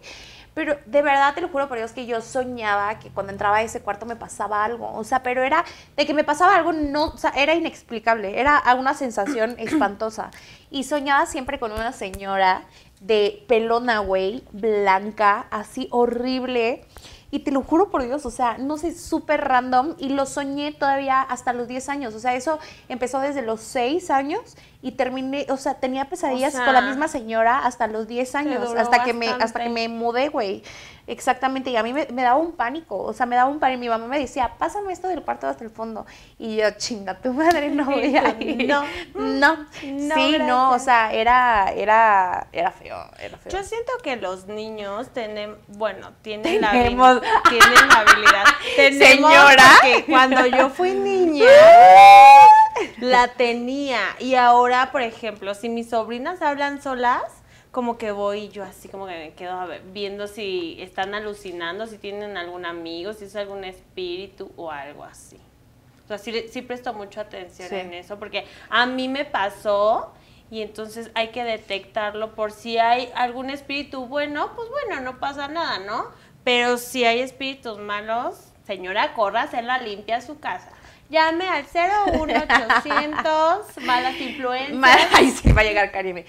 [0.55, 3.63] Pero de verdad te lo juro por Dios que yo soñaba que cuando entraba a
[3.63, 4.93] ese cuarto me pasaba algo.
[4.95, 5.65] O sea, pero era
[5.97, 8.41] de que me pasaba algo, no, o sea, era inexplicable.
[8.41, 10.31] Era una sensación espantosa.
[10.71, 12.65] Y soñaba siempre con una señora
[13.01, 16.85] de pelona, güey, blanca, así horrible.
[17.33, 19.95] Y te lo juro por Dios, o sea, no sé, súper random.
[19.99, 22.15] Y lo soñé todavía hasta los 10 años.
[22.15, 26.65] O sea, eso empezó desde los 6 años y terminé, o sea, tenía pesadillas sea,
[26.65, 28.75] con la misma señora hasta los 10 años.
[28.75, 30.63] Hasta que, me, hasta que me mudé, güey.
[31.11, 31.71] Exactamente.
[31.71, 32.97] Y a mí me, me daba un pánico.
[33.03, 33.81] O sea, me daba un pánico.
[33.81, 36.07] Mi mamá me decía, pásame esto del cuarto hasta el fondo.
[36.39, 38.69] Y yo, chinga, tu madre no voy a ir.
[38.69, 38.85] No.
[39.15, 39.57] No.
[39.57, 40.71] No, sí, no.
[40.71, 42.97] O sea, era, era, era feo.
[43.19, 43.53] Era feo.
[43.53, 47.17] Yo siento que los niños tenemos, bueno, tienen la, Tenemos.
[47.17, 48.45] habil- tienen la habilidad.
[48.77, 49.65] Tenemos Señora.
[49.81, 51.45] porque cuando yo fui niña
[52.99, 57.23] la tenía y ahora, por ejemplo, si mis sobrinas hablan solas,
[57.71, 61.87] como que voy yo así como que me quedo a ver- viendo si están alucinando,
[61.87, 65.37] si tienen algún amigo, si es algún espíritu o algo así.
[66.05, 67.77] O sea, sí, sí presto mucha atención Sí.
[67.77, 70.13] en eso porque a mí me pasó
[70.51, 75.47] y entonces hay que detectarlo por si hay algún espíritu bueno, pues bueno, no pasa
[75.47, 76.07] nada, ¿no?
[76.43, 80.71] Pero si hay espíritus malos, señora, corra hacer la limpia a su casa.
[81.09, 85.09] Llame al 01800 malas influencias.
[85.15, 86.25] Ay, sí, va a llegar Karime.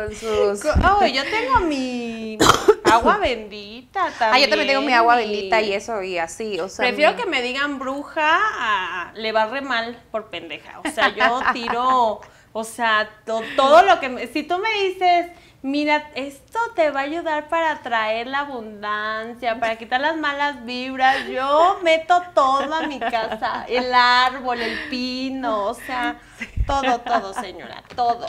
[0.00, 0.64] Con sus.
[0.64, 2.38] Oh, yo tengo mi
[2.84, 4.30] agua bendita también.
[4.32, 6.86] Ah, yo también tengo mi agua bendita y eso y así, o sea.
[6.86, 10.80] Prefiero mi- que me digan bruja a le va re mal por pendeja.
[10.84, 12.20] O sea, yo tiro,
[12.52, 15.26] o sea, to- todo lo que me, si tú me dices,
[15.62, 21.26] mira, esto te va a ayudar para atraer la abundancia, para quitar las malas vibras,
[21.28, 26.16] yo meto todo a mi casa, el árbol, el pino, o sea,
[26.70, 28.26] todo, todo, señora, todo.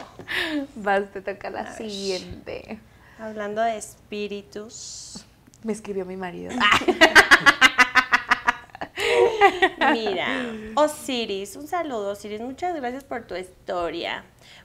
[0.76, 2.80] Vas, te toca la siguiente.
[3.20, 5.26] Hablando de espíritus.
[5.64, 6.54] Me escribió mi marido.
[9.94, 10.28] Mira,
[10.76, 14.24] Osiris, un saludo Osiris, muchas gracias por tu historia.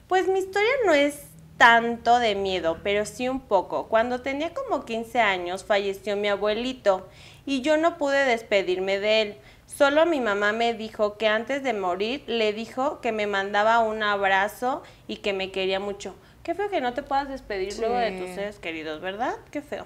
[0.08, 1.24] Pues mi historia no es
[1.58, 3.88] tanto de miedo, pero sí un poco.
[3.88, 7.08] Cuando tenía como 15 años falleció mi abuelito
[7.44, 9.36] y yo no pude despedirme de él.
[9.66, 14.02] Solo mi mamá me dijo que antes de morir le dijo que me mandaba un
[14.02, 16.14] abrazo y que me quería mucho.
[16.42, 19.35] Qué feo que no te puedas despedir luego de tus seres queridos, ¿verdad?
[19.50, 19.85] Qué feo.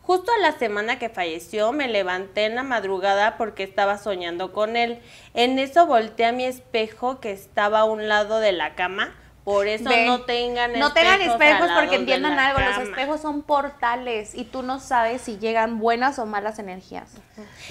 [0.00, 4.74] Justo a la semana que falleció me levanté en la madrugada porque estaba soñando con
[4.74, 5.00] él.
[5.34, 9.14] En eso volteé a mi espejo que estaba a un lado de la cama.
[9.48, 14.34] Por eso no tengan No tengan espejos espejos porque entiendan algo, los espejos son portales
[14.34, 17.08] y tú no sabes si llegan buenas o malas energías.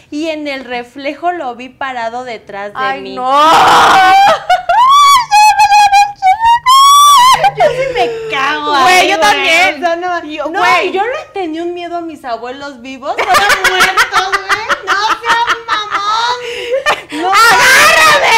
[0.09, 3.15] Y en el reflejo lo vi parado detrás de Ay, mí.
[3.15, 3.51] no.
[7.55, 8.71] Yo sí me cago.
[8.81, 9.75] Güey, yo también.
[9.75, 10.91] O sea, no, Yo- no, güey.
[10.91, 13.13] yo le tenía un miedo a mis abuelos vivos.
[13.15, 13.35] Fueron
[13.69, 14.67] muertos, güey.
[14.85, 16.37] No seas mamón.
[17.21, 18.33] No, ¡Agárrame!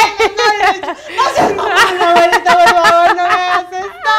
[1.16, 4.16] No seas mamón, abuelita, por favor, no me hagas esto.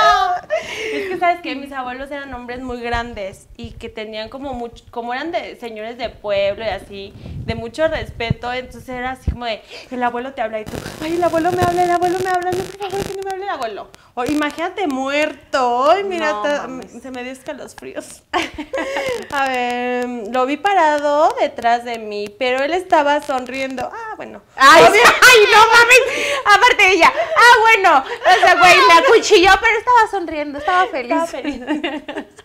[0.92, 1.54] Es que, ¿sabes qué?
[1.54, 5.98] Mis abuelos eran hombres muy grandes y que tenían como mucho, como eran de señores
[5.98, 7.12] de pueblo y así,
[7.44, 10.72] de mucho respeto, entonces era así como de, el abuelo te habla y tú,
[11.02, 13.30] ay, el abuelo me habla, el abuelo me habla, no, por favor, que no me
[13.30, 13.88] hable el abuelo.
[14.14, 16.90] O imagínate muerto, ay, mira, No ta- mames.
[17.02, 18.22] se me dio escalofríos.
[19.32, 23.88] A ver, lo vi parado detrás de mí, pero él estaba sonriendo.
[23.92, 24.42] Ah, bueno.
[24.56, 26.00] Ay, ay, no mames.
[26.44, 27.12] Aparte de ella.
[27.36, 28.04] Ah, bueno.
[28.04, 31.12] O sea, güey, me acuchilló, pero estaba sonriendo, estaba feliz.
[31.12, 31.60] Estaba feliz.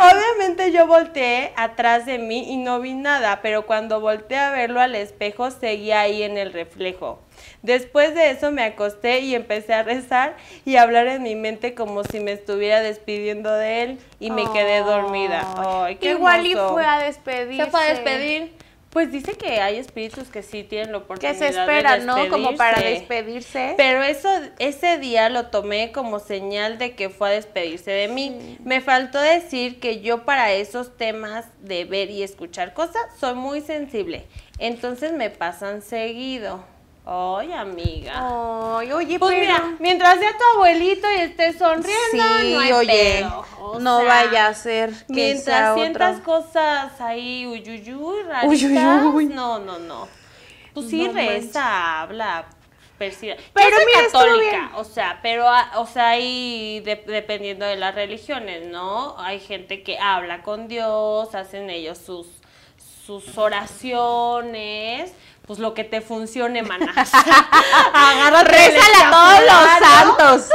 [0.00, 4.80] Obviamente yo volteé atrás de mí y no vi nada, pero cuando volteé a verlo
[4.80, 7.20] al espejo seguía ahí en el reflejo.
[7.62, 11.74] Después de eso me acosté y empecé a rezar y a hablar en mi mente
[11.74, 15.46] como si me estuviera despidiendo de él y me quedé dormida.
[15.56, 17.64] Ay, qué Igual y fue a despedirse.
[17.64, 18.61] Se fue a despedir.
[18.92, 22.28] Pues dice que hay espíritus que sí tienen la Que oportunidad se esperan, de ¿no?
[22.28, 23.58] Como para despedirse.
[23.58, 23.74] despedirse.
[23.78, 24.28] Pero eso,
[24.58, 28.58] ese día lo tomé como señal de que fue a despedirse de mí.
[28.62, 33.62] Me faltó decir que yo para esos temas de ver y escuchar cosas soy muy
[33.62, 34.26] sensible.
[34.58, 36.62] Entonces me pasan seguido.
[37.04, 38.12] Ay, amiga.
[38.78, 39.40] Ay, oye, pues pero...
[39.40, 42.86] mira, mientras sea tu abuelito y esté sonriendo, Sí, no hay oye,
[43.20, 43.44] pedo.
[43.60, 46.24] O no sea, vaya a ser que sea Mientras sientas otro.
[46.24, 49.26] cosas ahí, uyuyuy, raritas, Uyuyuy.
[49.26, 50.08] no, no, no.
[50.74, 52.46] Pues sí, No reza, habla,
[52.98, 53.36] persigue.
[53.36, 54.68] Yo Pero soy mira, católica, bien.
[54.74, 59.16] o sea, pero, ah, o sea, ahí de- dependiendo de las religiones, ¿no?
[59.18, 62.28] Hay gente que habla con Dios, hacen ellos sus,
[63.06, 65.12] sus oraciones,
[65.46, 66.92] pues lo que te funcione, maná.
[67.94, 70.48] Agárrate Rézale a todos los santos.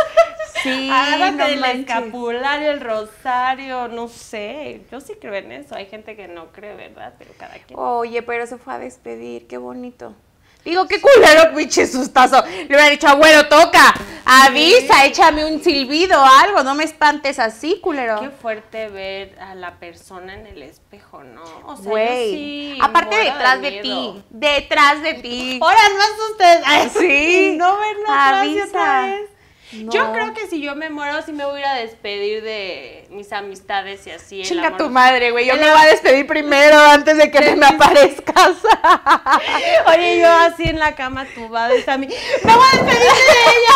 [0.64, 1.80] Sí, Agárrate no el manches.
[1.82, 4.82] escapulario, el rosario, no sé.
[4.92, 5.76] Yo sí creo en eso.
[5.76, 7.14] Hay gente que no cree, ¿verdad?
[7.20, 7.78] Pero cada quien.
[7.80, 10.16] Oye, pero se fue a despedir, qué bonito.
[10.66, 12.44] Digo, qué culero, pinche sustazo.
[12.46, 13.94] Le hubiera dicho, abuelo, toca,
[14.26, 18.20] avisa, échame un silbido o algo, no me espantes así, culero.
[18.20, 21.44] Qué fuerte ver a la persona en el espejo, ¿no?
[21.66, 22.32] O sea, yo Güey.
[22.34, 25.60] sí Aparte detrás de, ti, detrás de ti.
[25.62, 26.60] Ahora no asustes.
[26.66, 27.56] Ay, Sí.
[27.58, 29.16] No vernos atrás y otra Avisa.
[29.16, 29.30] vez.
[29.74, 29.92] No.
[29.92, 33.06] Yo creo que si yo me muero, sí me voy a ir a despedir de
[33.10, 34.44] mis amistades y así.
[34.44, 34.78] Chinga amor.
[34.78, 35.46] tu madre, güey.
[35.46, 38.56] Yo El me voy a despedir primero antes de que te me aparezcas.
[39.88, 42.08] Oye, yo así en la cama tumbada y a mí.
[42.44, 43.76] ¡Me voy a despedir de ella!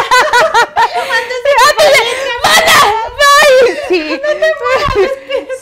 [2.47, 3.10] ¡Ay!
[3.87, 4.19] Sí.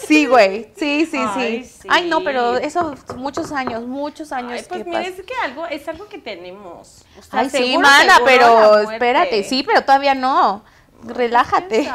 [0.08, 0.72] Sí, güey.
[0.76, 1.78] Sí, sí, Ay, sí.
[1.82, 1.88] sí.
[1.92, 5.88] Ay, no, pero eso muchos años, muchos años Ay, pues mira, es que algo, es
[5.88, 7.06] algo que tenemos.
[7.18, 10.64] O sea, Ay, sí, mana, seguro pero espérate, sí, pero todavía no.
[11.04, 11.90] Relájate.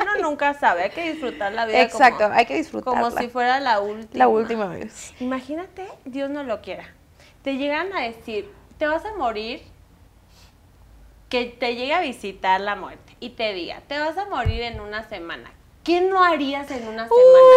[0.00, 3.00] Uno nunca sabe, hay que disfrutar la vida Exacto, como, hay que disfrutarla.
[3.02, 4.18] como si fuera la última.
[4.18, 5.12] La última vez.
[5.20, 6.94] Imagínate, Dios no lo quiera.
[7.42, 9.62] Te llegan a decir, te vas a morir,
[11.30, 14.80] que te llegue a visitar la muerte y te diga, te vas a morir en
[14.80, 15.50] una semana.
[15.84, 17.56] ¿Qué no harías en una semana?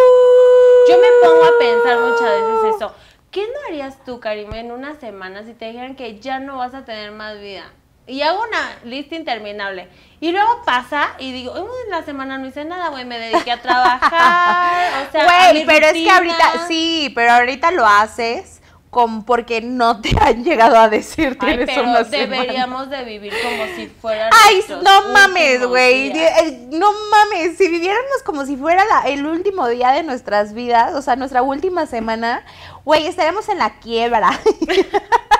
[0.88, 2.94] Yo me pongo a pensar muchas veces eso.
[3.30, 6.72] ¿Qué no harías tú, Karim, en una semana si te dijeran que ya no vas
[6.72, 7.64] a tener más vida?
[8.06, 9.88] Y hago una lista interminable.
[10.20, 13.50] Y luego pasa y digo, "Uy, en la semana no hice nada, güey, me dediqué
[13.50, 15.06] a trabajar.
[15.08, 16.16] O sea, Güey, pero es que rutina".
[16.16, 18.60] ahorita, sí, pero ahorita lo haces
[18.94, 22.36] con porque no te han llegado a decir Ay, tienes pero una semana.
[22.42, 26.12] deberíamos de vivir como si fuera Ay, no mames, güey.
[26.16, 27.58] Eh, No mames.
[27.58, 31.42] Si viviéramos como si fuera la- el último día de nuestras vidas, o sea, nuestra
[31.42, 32.44] última semana,
[32.84, 34.30] güey, estaríamos en la quiebra.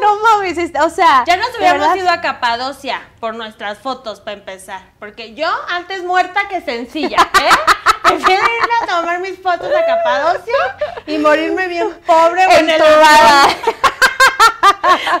[0.00, 1.24] no mames, o sea.
[1.26, 4.82] Ya nos hubiéramos verdad, ido a Capadocia por nuestras fotos para empezar.
[4.98, 7.54] Porque yo antes muerta que sencilla, ¿eh?
[8.02, 10.54] Prefiero irme a tomar mis fotos a Capadocia
[11.06, 13.44] y morirme bien pobre o en el entubada.
[13.44, 13.56] avión.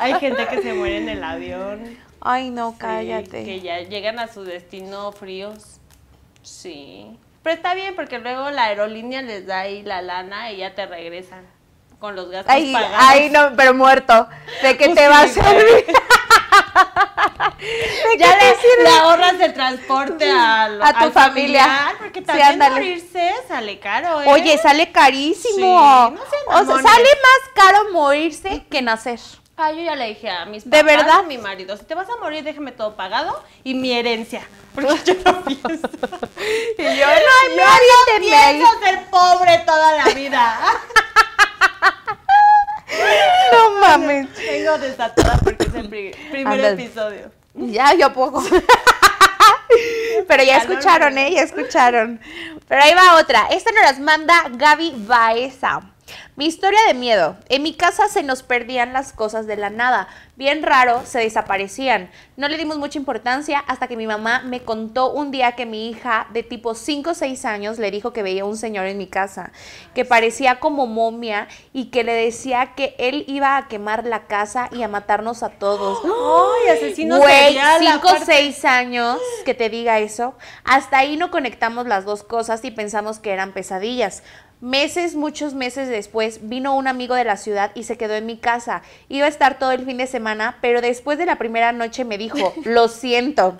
[0.00, 1.98] Hay gente que se muere en el avión.
[2.20, 3.44] Ay, no, Sí, cállate.
[3.44, 5.80] que ya llegan a su destino fríos.
[6.42, 7.16] Sí.
[7.42, 10.84] Pero está bien porque luego la aerolínea les da ahí la lana y ya te
[10.86, 11.46] regresan
[12.00, 12.96] con los gastos Ay, pagados.
[12.98, 14.26] ay, no, pero muerto.
[14.62, 15.84] ¿De qué Pues te va a servir?
[17.58, 18.82] ¿De Ya le, sirve?
[18.84, 21.64] le ahorras el transporte al, A tu al familia.
[21.64, 24.24] familiar, porque también morirse sale caro, ¿eh?
[24.28, 26.14] Oye, sale carísimo.
[26.30, 29.20] Sí, no o sea, sale más caro morirse que nacer.
[29.56, 31.18] Ah, yo ya le dije a mis ¿De papás, verdad?
[31.18, 34.40] a mi marido, si te vas a morir, déjame todo pagado y mi herencia.
[34.74, 35.68] Porque yo no pienso.
[36.78, 38.56] Y yo, no, no aviéntenme ahí.
[38.56, 40.58] Pienso ser pobre toda la vida.
[43.52, 44.28] No mames.
[44.34, 47.30] Tengo desatada porque es el pri- primer episodio.
[47.54, 48.42] Ya, yo poco.
[50.28, 51.16] Pero ya escucharon.
[51.18, 51.32] ¿eh?
[51.34, 52.20] Ya escucharon.
[52.68, 53.46] Pero ahí va otra.
[53.50, 55.80] Esta nos las manda Gaby Baeza.
[56.36, 57.36] Mi historia de miedo.
[57.48, 60.08] En mi casa se nos perdían las cosas de la nada.
[60.36, 62.10] Bien raro, se desaparecían.
[62.36, 65.90] No le dimos mucha importancia hasta que mi mamá me contó un día que mi
[65.90, 69.06] hija de tipo 5 o 6 años le dijo que veía un señor en mi
[69.06, 69.52] casa,
[69.94, 74.68] que parecía como momia y que le decía que él iba a quemar la casa
[74.72, 76.00] y a matarnos a todos.
[76.04, 78.24] Ay, asesino Güey, serial, 5 o aparte.
[78.26, 80.34] 6 años que te diga eso.
[80.64, 84.22] Hasta ahí no conectamos las dos cosas y pensamos que eran pesadillas.
[84.60, 88.36] Meses, muchos meses después, vino un amigo de la ciudad y se quedó en mi
[88.36, 88.82] casa.
[89.08, 92.18] Iba a estar todo el fin de semana, pero después de la primera noche me
[92.18, 93.58] dijo, lo siento.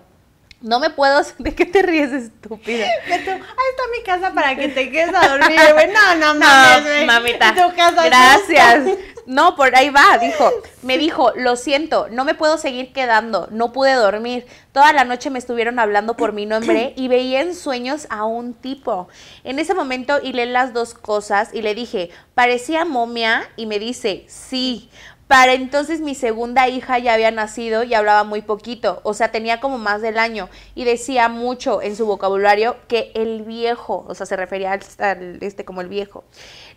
[0.61, 1.23] No me puedo...
[1.39, 2.87] ¿De qué te ríes, estúpida?
[3.07, 5.89] Que tú, ahí está mi casa para que te quedes a dormir, güey.
[5.89, 7.55] No, no, No, mamita.
[7.55, 8.99] Tu casa Gracias.
[9.31, 10.51] No, por ahí va, dijo.
[10.83, 14.45] Me dijo, lo siento, no me puedo seguir quedando, no pude dormir.
[14.73, 18.55] Toda la noche me estuvieron hablando por mi nombre y veía en sueños a un
[18.55, 19.09] tipo.
[19.45, 24.25] En ese momento hilé las dos cosas y le dije, parecía momia y me dice,
[24.27, 24.91] sí.
[25.31, 29.61] Para entonces mi segunda hija ya había nacido y hablaba muy poquito, o sea, tenía
[29.61, 34.27] como más del año y decía mucho en su vocabulario que el viejo, o sea,
[34.27, 36.25] se refería al, este como el viejo.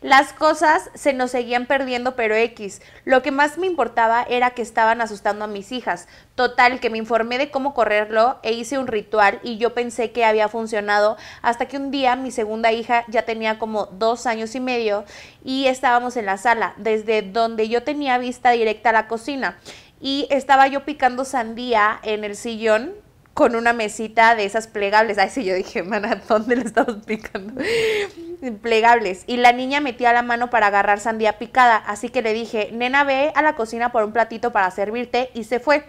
[0.03, 2.81] Las cosas se nos seguían perdiendo, pero X.
[3.05, 6.09] Lo que más me importaba era que estaban asustando a mis hijas.
[6.35, 10.25] Total, que me informé de cómo correrlo e hice un ritual y yo pensé que
[10.25, 14.59] había funcionado hasta que un día mi segunda hija ya tenía como dos años y
[14.59, 15.05] medio
[15.41, 19.57] y estábamos en la sala, desde donde yo tenía vista directa a la cocina.
[20.01, 22.93] Y estaba yo picando sandía en el sillón
[23.33, 25.17] con una mesita de esas plegables.
[25.17, 27.61] Ay, sí, yo dije, mana, ¿dónde le estamos picando?
[28.61, 29.23] plegables.
[29.27, 31.77] Y la niña metía la mano para agarrar sandía picada.
[31.77, 35.29] Así que le dije, nena, ve a la cocina por un platito para servirte.
[35.33, 35.83] Y se fue.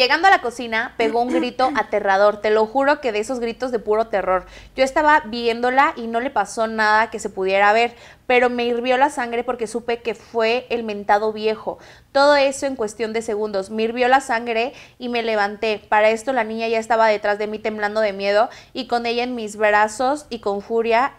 [0.00, 2.38] Llegando a la cocina, pegó un grito aterrador.
[2.38, 4.46] Te lo juro que de esos gritos de puro terror.
[4.74, 7.94] Yo estaba viéndola y no le pasó nada que se pudiera ver,
[8.26, 11.76] pero me hirvió la sangre porque supe que fue el mentado viejo.
[12.12, 13.68] Todo eso en cuestión de segundos.
[13.68, 15.82] Me hirvió la sangre y me levanté.
[15.90, 19.22] Para esto la niña ya estaba detrás de mí temblando de miedo y con ella
[19.22, 21.12] en mis brazos y con furia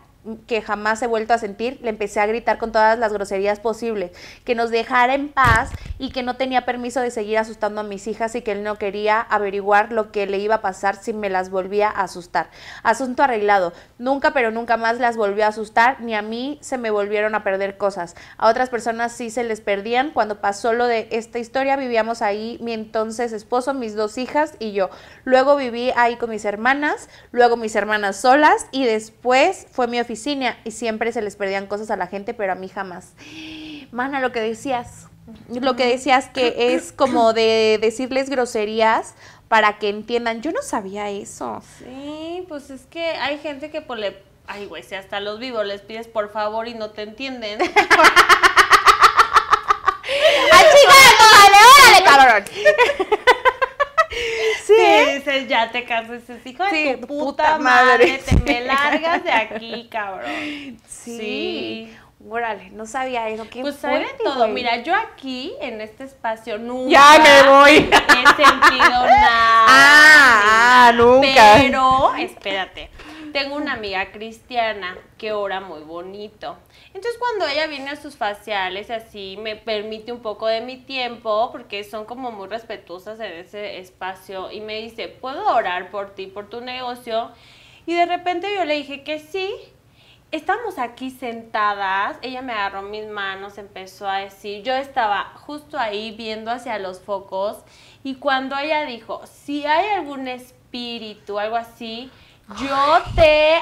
[0.45, 4.11] que jamás he vuelto a sentir, le empecé a gritar con todas las groserías posibles,
[4.45, 8.05] que nos dejara en paz y que no tenía permiso de seguir asustando a mis
[8.07, 11.29] hijas y que él no quería averiguar lo que le iba a pasar si me
[11.29, 12.49] las volvía a asustar.
[12.83, 13.73] Asunto arreglado.
[13.97, 17.43] Nunca, pero nunca más las volvió a asustar, ni a mí se me volvieron a
[17.43, 18.15] perder cosas.
[18.37, 20.11] A otras personas sí se les perdían.
[20.11, 24.73] Cuando pasó lo de esta historia, vivíamos ahí mi entonces esposo, mis dos hijas y
[24.73, 24.89] yo.
[25.23, 30.10] Luego viví ahí con mis hermanas, luego mis hermanas solas y después fue mi oficina
[30.11, 33.13] y siempre se les perdían cosas a la gente, pero a mí jamás.
[33.91, 35.07] Mana, lo que decías,
[35.49, 39.15] lo que decías que es como de decirles groserías
[39.47, 40.41] para que entiendan.
[40.41, 41.61] Yo no sabía eso.
[41.79, 44.23] Sí, pues es que hay gente que pues le...
[44.47, 47.59] Ay, güey, si hasta los vivos les pides por favor y no te entienden.
[50.51, 50.93] ¡Ay, chica,
[51.87, 52.43] órale, cabrón!
[54.65, 54.73] Sí.
[55.15, 57.23] dices, ya te casas, hijo de tu puta
[57.57, 58.07] puta, madre.
[58.07, 60.79] madre, te me largas de aquí, cabrón.
[60.87, 61.93] Sí.
[62.29, 63.47] Órale, no sabía eso.
[63.49, 64.35] Qué Pues fuerte, todo.
[64.37, 64.51] güey.
[64.51, 67.71] Mira, yo aquí, en este espacio, nunca Ya me voy.
[67.71, 69.65] he sentido nada.
[69.67, 71.53] Ah, ah, nunca.
[71.57, 72.91] Pero, espérate,
[73.31, 76.57] tengo una amiga cristiana que ora muy bonito.
[76.87, 81.49] Entonces, cuando ella viene a sus faciales, así, me permite un poco de mi tiempo,
[81.51, 86.27] porque son como muy respetuosas en ese espacio, y me dice, ¿puedo orar por ti,
[86.27, 87.31] por tu negocio?
[87.85, 89.49] Y de repente yo le dije que sí.
[90.31, 96.11] Estamos aquí sentadas, ella me agarró mis manos, empezó a decir, yo estaba justo ahí
[96.11, 97.57] viendo hacia los focos
[98.01, 102.09] y cuando ella dijo, si hay algún espíritu, algo así,
[102.59, 103.59] yo te,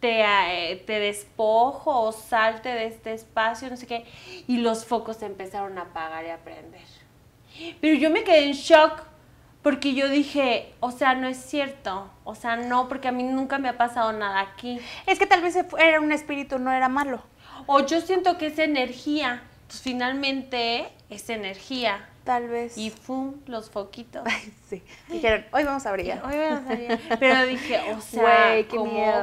[0.00, 4.06] te, eh, te despojo o salte de este espacio, no sé qué,
[4.46, 6.82] y los focos se empezaron a apagar y a prender.
[7.80, 9.02] Pero yo me quedé en shock
[9.62, 13.58] porque yo dije, o sea, no es cierto, o sea, no, porque a mí nunca
[13.58, 14.80] me ha pasado nada aquí.
[15.06, 17.22] Es que tal vez era un espíritu, no era malo.
[17.66, 19.42] O yo siento que es energía.
[19.68, 22.08] Pues finalmente es energía.
[22.24, 22.78] Tal vez.
[22.78, 24.22] Y fum, los foquitos.
[24.24, 24.82] Ay, sí.
[25.08, 26.22] Dijeron, hoy vamos a brillar.
[26.24, 27.00] Hoy vamos a ver.
[27.18, 28.66] Pero dije, o sea, qué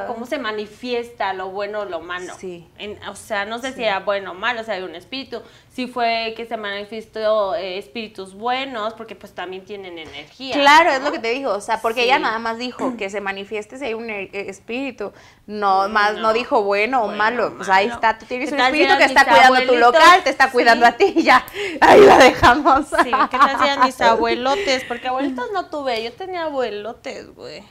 [0.06, 2.34] ¿cómo, se manifiesta lo bueno o lo malo?
[2.38, 2.68] Sí.
[2.78, 5.40] En- o sea, no sé si era bueno o malo, o sea, hay un espíritu.
[5.72, 10.54] Si fue que se manifestó eh, espíritus buenos, porque pues también tienen energía.
[10.56, 12.06] Claro, es lo que te digo, o sea, porque Sí.
[12.06, 15.12] ella nada más dijo que se manifieste si hay un eh, espíritu,
[15.46, 17.94] no más no, dijo bueno o Bueno, malo, pues ahí malo.
[17.94, 19.80] está, tú tienes ¿Qué un espíritu que está cuidando tu abuelitos?
[19.80, 20.92] local, te está cuidando Sí.
[20.92, 21.46] a ti y ya,
[21.80, 22.89] ahí la dejamos.
[23.04, 24.84] Sí, ¿qué si eran mis abuelotes?
[24.84, 27.62] Porque abuelitos no tuve, yo tenía abuelotes, güey.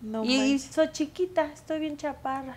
[0.00, 0.74] No y manches.
[0.74, 2.56] soy chiquita, estoy bien chaparra.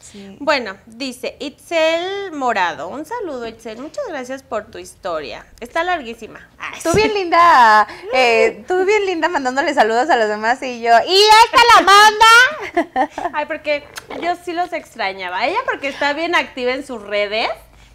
[0.00, 0.36] Sí.
[0.38, 2.86] Bueno, dice Itzel Morado.
[2.88, 3.78] Un saludo, Itzel.
[3.78, 5.44] Muchas gracias por tu historia.
[5.58, 6.48] Está larguísima.
[6.58, 6.96] Ay, Tú sí.
[6.98, 11.60] bien linda, eh, tú bien linda mandándole saludos a los demás y yo, ¡y esta
[11.74, 13.10] la manda!
[13.34, 13.84] Ay, porque
[14.22, 15.44] yo sí los extrañaba.
[15.46, 17.48] Ella porque está bien activa en sus redes,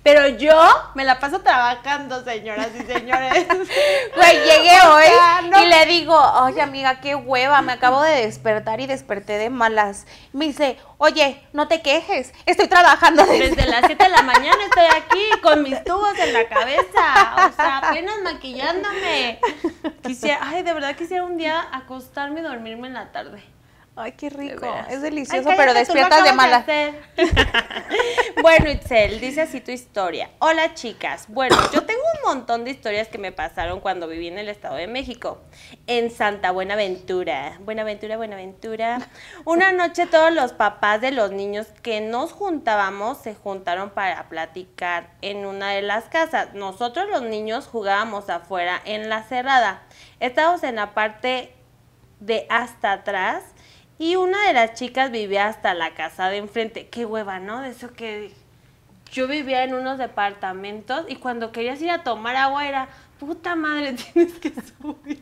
[0.03, 0.53] pero yo
[0.95, 3.45] me la paso trabajando, señoras y señores.
[4.15, 8.79] Güey, llegué hoy no- y le digo, oye amiga, qué hueva, me acabo de despertar
[8.81, 10.05] y desperté de malas.
[10.33, 13.51] Me dice, oye, no te quejes, estoy trabajando desde...
[13.51, 17.35] Desde las 7 de la mañana estoy aquí con mis tubos en la cabeza.
[17.49, 19.39] O sea, apenas maquillándome.
[20.03, 23.43] Quisiera, ay, de verdad quisiera un día acostarme y dormirme en la tarde.
[23.93, 26.93] Ay, qué rico, es delicioso, pero despiertas de hacer.
[28.41, 30.29] bueno, Itzel, dice así tu historia.
[30.39, 31.25] Hola, chicas.
[31.27, 34.75] Bueno, yo tengo un montón de historias que me pasaron cuando viví en el Estado
[34.75, 35.41] de México,
[35.87, 37.57] en Santa Buenaventura.
[37.59, 39.09] Buenaventura, Buenaventura.
[39.43, 45.09] Una noche todos los papás de los niños que nos juntábamos se juntaron para platicar
[45.21, 46.53] en una de las casas.
[46.53, 49.83] Nosotros los niños jugábamos afuera en la cerrada.
[50.21, 51.53] Estábamos en la parte
[52.21, 53.43] de hasta atrás
[54.01, 56.87] y una de las chicas vivía hasta la casa de enfrente.
[56.87, 57.61] Qué hueva, ¿no?
[57.61, 58.31] De eso que
[59.11, 62.87] yo vivía en unos departamentos y cuando querías ir a tomar agua era,
[63.19, 65.21] puta madre, tienes que subir.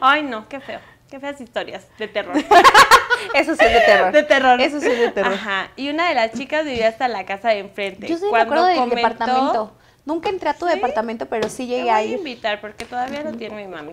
[0.00, 0.80] Ay, no, qué feo.
[1.10, 2.36] Qué feas historias de terror.
[3.34, 4.12] Eso sí es de terror.
[4.12, 4.60] De terror.
[4.62, 5.34] Eso sí es de terror.
[5.34, 5.70] Ajá.
[5.76, 8.08] Y una de las chicas vivía hasta la casa de enfrente.
[8.08, 9.76] Yo sí me Cuando acuerdo del comentó- departamento.
[10.06, 13.32] Nunca entré a tu departamento, pero sí Te llegué voy a invitar porque todavía lo
[13.32, 13.92] tiene mi mami.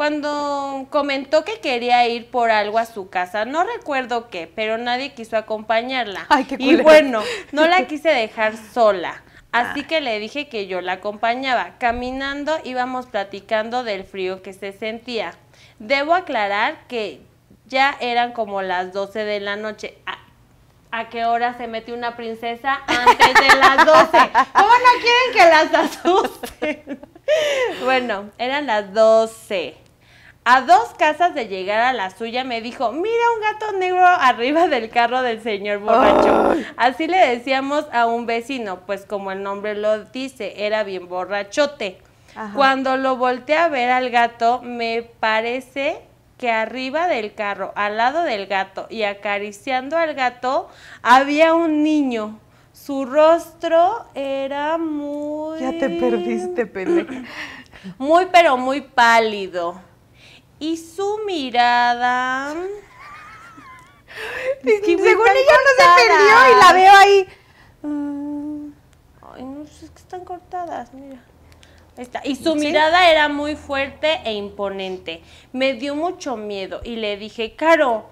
[0.00, 5.12] Cuando comentó que quería ir por algo a su casa, no recuerdo qué, pero nadie
[5.12, 6.24] quiso acompañarla.
[6.30, 7.22] Ay, qué y bueno,
[7.52, 9.22] no la quise dejar sola.
[9.52, 9.72] Ah.
[9.72, 11.74] Así que le dije que yo la acompañaba.
[11.76, 15.34] Caminando íbamos platicando del frío que se sentía.
[15.78, 17.20] Debo aclarar que
[17.66, 19.98] ya eran como las 12 de la noche.
[20.06, 20.16] ¿A,
[20.98, 22.80] a qué hora se mete una princesa?
[22.86, 24.30] Antes de las 12.
[24.54, 27.00] ¿Cómo no quieren que las asusten?
[27.84, 29.89] bueno, eran las 12.
[30.44, 34.68] A dos casas de llegar a la suya me dijo, mira un gato negro arriba
[34.68, 36.54] del carro del señor borracho.
[36.78, 41.98] Así le decíamos a un vecino, pues como el nombre lo dice, era bien borrachote.
[42.34, 42.54] Ajá.
[42.54, 46.00] Cuando lo volteé a ver al gato, me parece
[46.38, 50.68] que arriba del carro, al lado del gato y acariciando al gato,
[51.02, 52.40] había un niño.
[52.72, 55.60] Su rostro era muy...
[55.60, 57.24] Ya te perdiste, pendeja.
[57.98, 59.80] Muy, pero muy pálido.
[60.60, 62.54] Y su mirada...
[64.64, 67.28] Es que, güey, Según ella no se perdió y la veo ahí.
[67.82, 68.72] Mm.
[69.22, 71.22] Ay, no sé, es que están cortadas, mira.
[71.96, 72.20] Ahí está.
[72.24, 75.22] Y su mirada era muy fuerte e imponente.
[75.52, 78.08] Me dio mucho miedo y le dije, Caro,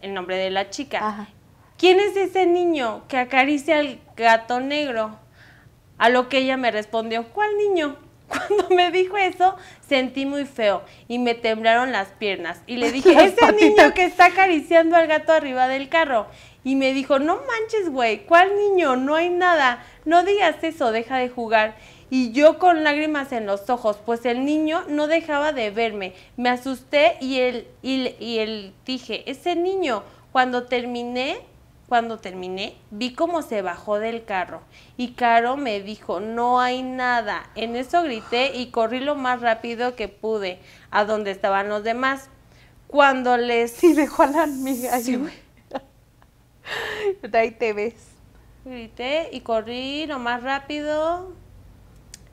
[0.00, 1.28] el nombre de la chica, Ajá.
[1.76, 5.18] ¿quién es ese niño que acaricia al gato negro?
[5.98, 7.96] A lo que ella me respondió, ¿cuál niño?
[8.48, 9.56] Cuando me dijo eso,
[9.86, 12.60] sentí muy feo y me temblaron las piernas.
[12.66, 13.54] Y le dije, ese patitas.
[13.54, 16.26] niño que está acariciando al gato arriba del carro.
[16.64, 18.96] Y me dijo, no manches, güey, ¿cuál niño?
[18.96, 19.82] No hay nada.
[20.04, 21.76] No digas eso, deja de jugar.
[22.10, 26.14] Y yo con lágrimas en los ojos, pues el niño no dejaba de verme.
[26.36, 30.02] Me asusté y él, y, y él dije, ese niño,
[30.32, 31.38] cuando terminé,
[31.88, 34.60] cuando terminé, vi cómo se bajó del carro.
[34.98, 37.48] Y Caro me dijo, no hay nada.
[37.54, 40.60] En eso grité y corrí lo más rápido que pude
[40.90, 42.28] a donde estaban los demás.
[42.88, 43.82] Cuando les...
[43.82, 45.00] Y dejó a la amiga.
[45.00, 45.32] Sí, güey.
[47.32, 47.94] Ahí te ves.
[48.66, 51.32] Grité y corrí lo más rápido.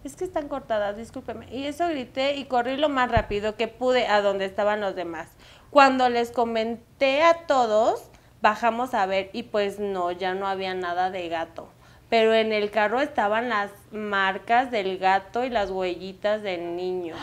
[0.04, 1.48] Es que están cortadas, discúlpeme.
[1.50, 5.30] Y eso grité y corrí lo más rápido que pude a donde estaban los demás.
[5.70, 8.10] Cuando les comenté a todos,
[8.46, 11.68] bajamos a ver y pues no, ya no había nada de gato.
[12.10, 17.16] Pero en el carro estaban las marcas del gato y las huellitas del niño.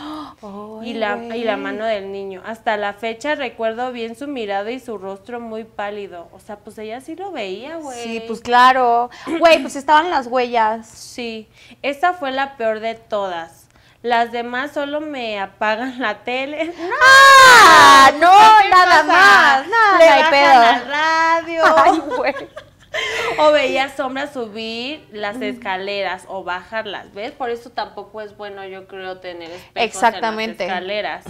[0.83, 2.41] y, la, y la mano del niño.
[2.45, 6.27] Hasta la fecha recuerdo bien su mirada y su rostro muy pálido.
[6.33, 7.97] O sea, pues ella sí lo veía, güey.
[8.03, 9.09] Sí, pues claro.
[9.39, 10.85] Güey, pues estaban las huellas.
[10.85, 11.47] Sí,
[11.81, 13.62] esa fue la peor de todas.
[14.03, 16.71] Las demás solo me apagan la tele.
[16.77, 18.11] No, ¡Ah!
[18.19, 18.31] No,
[18.61, 19.67] ¿qué nada más.
[19.67, 20.61] Nada, Le no hay bajan pedo.
[20.61, 21.63] al radio.
[21.77, 22.35] Ay, güey.
[23.39, 27.31] o veía sombras subir las escaleras o bajarlas, ¿ves?
[27.31, 30.63] Por eso tampoco es bueno, yo creo, tener espejos Exactamente.
[30.63, 31.25] en las escaleras.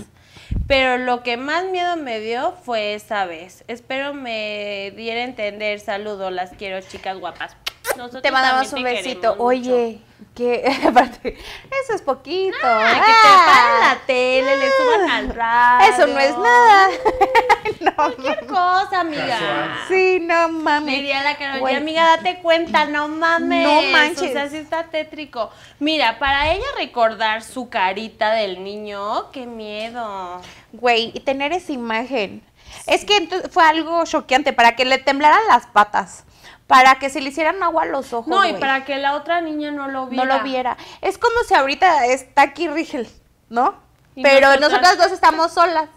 [0.67, 3.63] Pero lo que más miedo me dio fue esa vez.
[3.67, 5.80] Espero me diera a entender.
[5.80, 7.55] Saludo, las quiero, chicas guapas.
[7.97, 9.36] Nosotros Te mandamos un te besito.
[9.39, 9.99] Oye,
[10.36, 11.38] que aparte,
[11.84, 12.55] eso es poquito.
[12.63, 13.45] Ah, que te Ah.
[13.45, 15.93] paren la tele, le suban al radio.
[15.93, 16.88] Eso no es nada.
[17.81, 19.27] no, Cualquier cosa, amiga.
[19.27, 19.71] Casual.
[19.89, 20.95] Sí, no mames.
[20.95, 21.75] Diría la Carol, Güey.
[21.75, 23.63] amiga, date cuenta, no mames.
[23.67, 24.29] No manches.
[24.29, 25.51] O sea, sí está tétrico.
[25.79, 30.41] Mira, para ella recordar su carita del niño, qué miedo.
[30.71, 32.41] Güey, y tener esa imagen.
[32.88, 36.23] Es que entonces fue algo choqueante para que le temblaran las patas,
[36.68, 38.28] para que se le hicieran agua a los ojos.
[38.28, 40.26] No, y para que la otra niña no lo viera.
[40.26, 40.78] no lo viera.
[41.01, 43.07] Es como si ahorita está aquí Rigel,
[43.49, 43.76] ¿no?
[44.16, 45.89] Y Pero nosotras- nosotras dos estamos solas.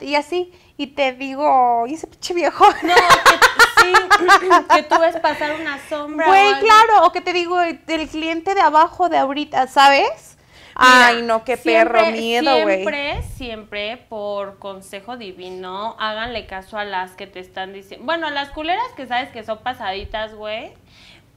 [0.00, 2.64] Y así, y te digo, ¿y ese pinche viejo?
[2.82, 3.92] No, que, sí,
[4.74, 6.26] que tú ves pasar una sombra.
[6.26, 10.35] Güey, claro, o que te digo, el cliente de abajo de ahorita, ¿sabes?
[10.78, 12.76] Ay, no, qué siempre, perro miedo, güey.
[12.76, 18.04] Siempre, siempre, por consejo divino, háganle caso a las que te están diciendo.
[18.04, 20.74] Bueno, las culeras que sabes que son pasaditas, güey.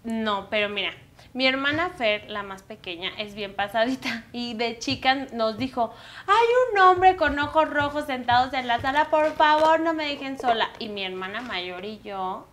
[0.03, 0.93] No, pero mira,
[1.33, 4.25] mi hermana Fer, la más pequeña, es bien pasadita.
[4.33, 5.93] Y de chica nos dijo,
[6.27, 10.37] hay un hombre con ojos rojos sentados en la sala, por favor, no me dejen
[10.37, 10.69] sola.
[10.79, 12.47] Y mi hermana mayor y yo,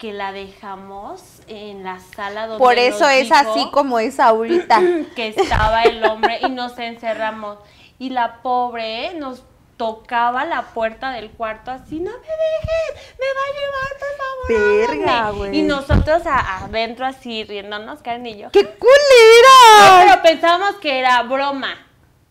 [0.00, 4.18] que la dejamos en la sala donde Por eso nos es dijo- así como es
[4.18, 4.80] ahorita.
[5.14, 7.58] que estaba el hombre y nos encerramos.
[7.98, 9.42] Y la pobre nos
[9.76, 14.98] tocaba la puerta del cuarto así, no me dejen, me va a llevar, por favor.
[14.98, 15.38] Verga, háganme".
[15.38, 15.58] güey.
[15.58, 18.50] Y nosotros a- adentro así riéndonos, Karen y yo.
[18.50, 20.04] ¡Qué No, culera!
[20.06, 21.74] pero pensábamos que era broma.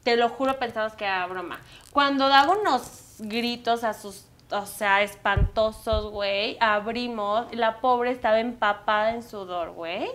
[0.03, 1.59] Te lo juro, pensábamos que era broma.
[1.91, 2.83] Cuando daba unos
[3.19, 10.09] gritos a sus, o sea, espantosos, güey, abrimos la pobre estaba empapada en sudor, güey.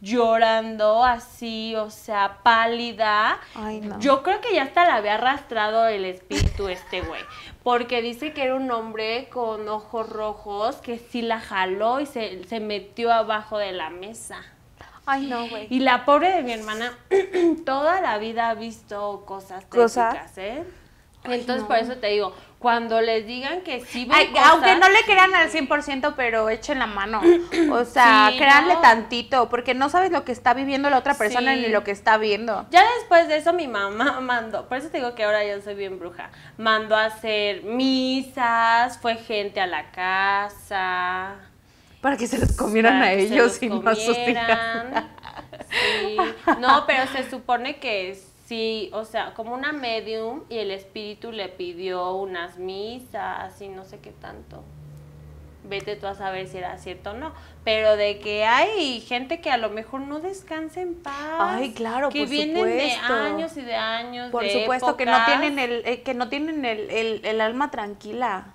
[0.00, 3.38] Llorando así, o sea, pálida.
[3.54, 3.98] Ay, no.
[4.00, 7.22] Yo creo que ya hasta la había arrastrado el espíritu este güey.
[7.62, 12.44] Porque dice que era un hombre con ojos rojos que sí la jaló y se,
[12.44, 14.42] se metió abajo de la mesa.
[15.06, 15.66] Ay, no, güey.
[15.70, 16.92] Y la pobre de mi hermana
[17.66, 20.12] toda la vida ha visto cosas ¿Cosas?
[20.12, 20.64] tétricas, ¿eh?
[21.24, 25.02] Entonces, por eso te digo, cuando les digan que sí Ay, cosas, aunque no le
[25.04, 27.20] crean al 100%, pero echen la mano.
[27.72, 28.80] O sea, Sí, créanle no.
[28.80, 31.60] tantito, porque no sabes lo que está viviendo la otra persona Sí.
[31.62, 32.66] ni lo que está viendo.
[32.70, 35.74] Ya después de eso mi mamá mandó, por eso te digo que ahora yo soy
[35.74, 41.36] bien bruja, mandó a hacer misas, fue gente a la casa.
[42.00, 44.84] Para que se los comieran a ellos los y no a sus hijas.
[45.70, 46.16] Sí.
[46.60, 48.10] No, pero se supone que
[48.46, 53.84] sí, o sea, como una medium y el espíritu le pidió unas misas y no
[53.84, 54.62] sé qué tanto.
[55.66, 57.32] Vete tú a saber si era cierto o no.
[57.64, 61.14] Pero de que hay gente que a lo mejor no descansa en paz.
[61.40, 64.30] Ay, claro, que por vienen de años y de años.
[64.30, 67.70] Por de supuesto que no tienen el eh, que no tienen el, el- el alma
[67.70, 68.53] tranquila.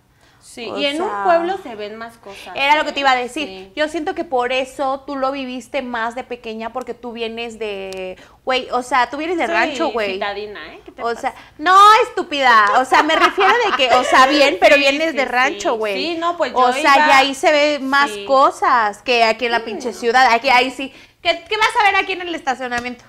[0.52, 2.56] Sí, o y en sea, un pueblo se ven más cosas.
[2.56, 3.48] Era lo que te iba a decir.
[3.48, 3.72] Sí.
[3.76, 8.18] Yo siento que por eso tú lo viviste más de pequeña porque tú vienes de,
[8.46, 10.14] güey, o sea, tú vienes de Soy rancho, güey.
[10.14, 10.82] citadina, ¿eh?
[10.84, 11.22] ¿Qué te O pasa?
[11.22, 11.78] sea, no,
[12.08, 12.66] estúpida.
[12.80, 15.76] O sea, me refiero de que, o sea, bien, pero Sí, vienes sí, de rancho,
[15.76, 15.96] güey.
[15.96, 19.46] Sí, no, pues O yo sea, iba- ya ahí se ve más cosas que aquí
[19.46, 20.34] en la pinche ciudad.
[20.34, 20.92] Aquí, ahí sí.
[21.22, 23.04] ¿Qué, qué vas a ver aquí en el estacionamiento?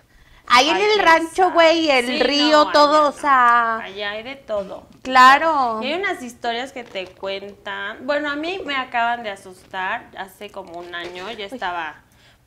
[0.50, 3.76] Ahí en el rancho, güey, el Sí, río, no, todo, o sea.
[3.78, 4.86] Allá hay de todo.
[5.02, 5.80] Claro.
[5.82, 7.98] Y hay unas historias que te cuentan.
[8.06, 11.30] Bueno, a mí me acaban de asustar hace como un año.
[11.30, 11.94] Yo estaba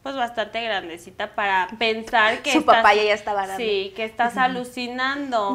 [0.03, 3.63] pues bastante grandecita para pensar que Su estás- papá ya estaba grande.
[3.63, 5.53] Sí, que estás alucinando.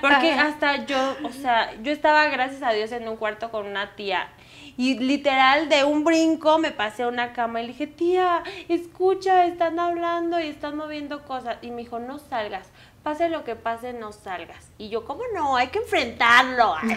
[0.00, 3.94] Porque hasta yo, o sea, yo estaba, gracias a Dios, en un cuarto con una
[3.94, 4.28] tía.
[4.76, 9.46] Y literal, de un brinco me pasé a una cama y le dije, tía, escucha,
[9.46, 11.56] están hablando y están moviendo cosas.
[11.62, 12.70] Y me dijo, no salgas,
[13.06, 14.72] pase lo que pase, no salgas.
[14.78, 15.56] Y yo, ¿cómo no?
[15.56, 16.74] Hay que enfrentarlo.
[16.82, 16.90] Con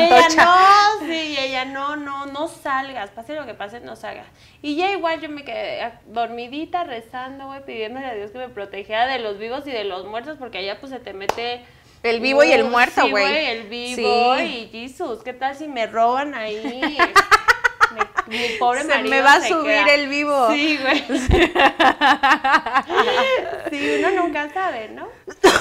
[0.00, 3.94] Y ella, no, sí, y ella, no, no, no salgas, pase lo que pase, no
[3.94, 4.26] salgas.
[4.62, 9.06] Y ya igual yo me quedé dormidita, rezando, güey, pidiéndole a Dios que me protegiera
[9.06, 11.64] de los vivos y de los muertos, porque allá pues se te mete...
[12.02, 13.46] El vivo y el muerto, sí, güey.
[13.46, 14.70] el vivo Sí.
[14.72, 16.96] y Jesús, ¿qué tal si me roban ahí?
[18.28, 20.48] Mi pobre Se marido me va a subir queda- el vivo.
[20.52, 21.00] Sí, güey.
[23.70, 25.08] sí, uno nunca sabe, ¿no?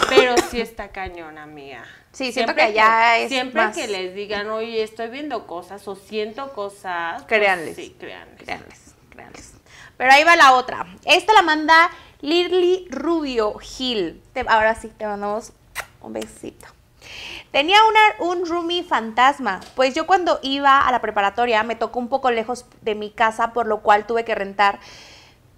[0.10, 1.84] Pero sí está cañón, amiga.
[2.12, 5.96] Sí, siento que allá es Siempre más- que les digan, oye, estoy viendo cosas o
[5.96, 7.76] siento cosas, pues Créanles.
[7.76, 8.38] sí, créanles.
[8.44, 9.54] Créanles, créanles.
[9.98, 10.86] Pero ahí va la otra.
[11.06, 11.90] Esta la manda
[12.22, 14.22] Lirly Rubio Gil.
[14.34, 15.54] Te- ahora sí, te mandamos
[16.02, 16.68] un besito.
[17.52, 17.80] Tenía
[18.20, 22.66] un roomie fantasma, pues yo cuando iba a la preparatoria me tocó un poco lejos
[22.82, 24.80] de mi casa, por lo cual tuve que rentar.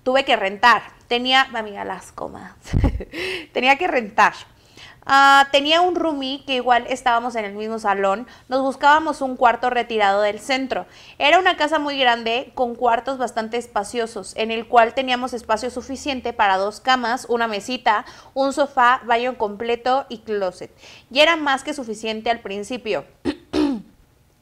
[0.04, 0.84] Tuve que rentar.
[1.08, 2.54] Tenía, amiga, las comas.
[3.54, 4.34] Tenía que rentar.
[5.06, 8.28] Ah, tenía un roomie que igual estábamos en el mismo salón.
[8.50, 10.86] Nos buscábamos un cuarto retirado del centro.
[11.18, 16.34] Era una casa muy grande con cuartos bastante espaciosos, en el cual teníamos espacio suficiente
[16.34, 20.72] para dos camas, una mesita, un sofá, baño completo y closet.
[21.10, 23.06] Y era más que suficiente al principio.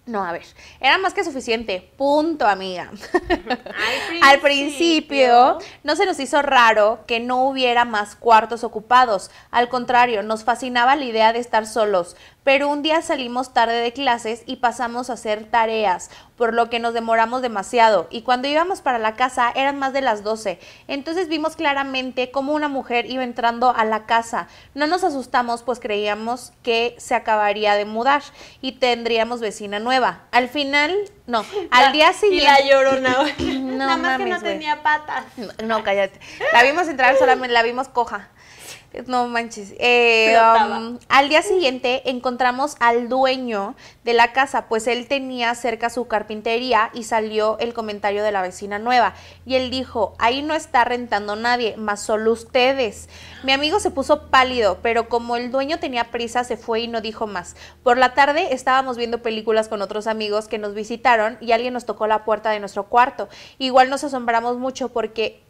[0.10, 0.42] No, a ver,
[0.80, 1.92] era más que suficiente.
[1.96, 2.90] Punto, amiga.
[2.92, 9.30] Al Al principio no se nos hizo raro que no hubiera más cuartos ocupados.
[9.52, 12.16] Al contrario, nos fascinaba la idea de estar solos.
[12.44, 16.80] Pero un día salimos tarde de clases y pasamos a hacer tareas, por lo que
[16.80, 18.08] nos demoramos demasiado.
[18.10, 20.58] Y cuando íbamos para la casa eran más de las 12.
[20.88, 24.48] Entonces vimos claramente cómo una mujer iba entrando a la casa.
[24.74, 28.24] No nos asustamos pues creíamos que se acabaría de mudar
[28.62, 30.22] y tendríamos vecina nueva.
[30.32, 30.96] Al final,
[31.28, 32.46] no, al La- día Y siguiente...
[32.64, 33.18] la llorona.
[33.40, 35.26] No Nada más que no tenía patas.
[35.38, 36.20] No, No, cállate.
[36.54, 38.30] La vimos entrar solamente, la vimos coja.
[39.08, 39.74] No manches.
[39.78, 45.90] Eh, um, al día siguiente encontramos al dueño de la casa, pues él tenía cerca
[45.90, 49.14] su carpintería y salió el comentario de la vecina nueva.
[49.46, 53.10] Y él dijo, ahí no está rentando nadie, más solo ustedes.
[53.44, 57.02] Mi amigo se puso pálido, pero como el dueño tenía prisa, se fue y no
[57.02, 57.56] dijo más.
[57.84, 61.86] Por la tarde estábamos viendo películas con otros amigos que nos visitaron y alguien nos
[61.86, 63.30] tocó la puerta de nuestro cuarto.
[63.60, 65.44] Igual nos asombramos mucho porque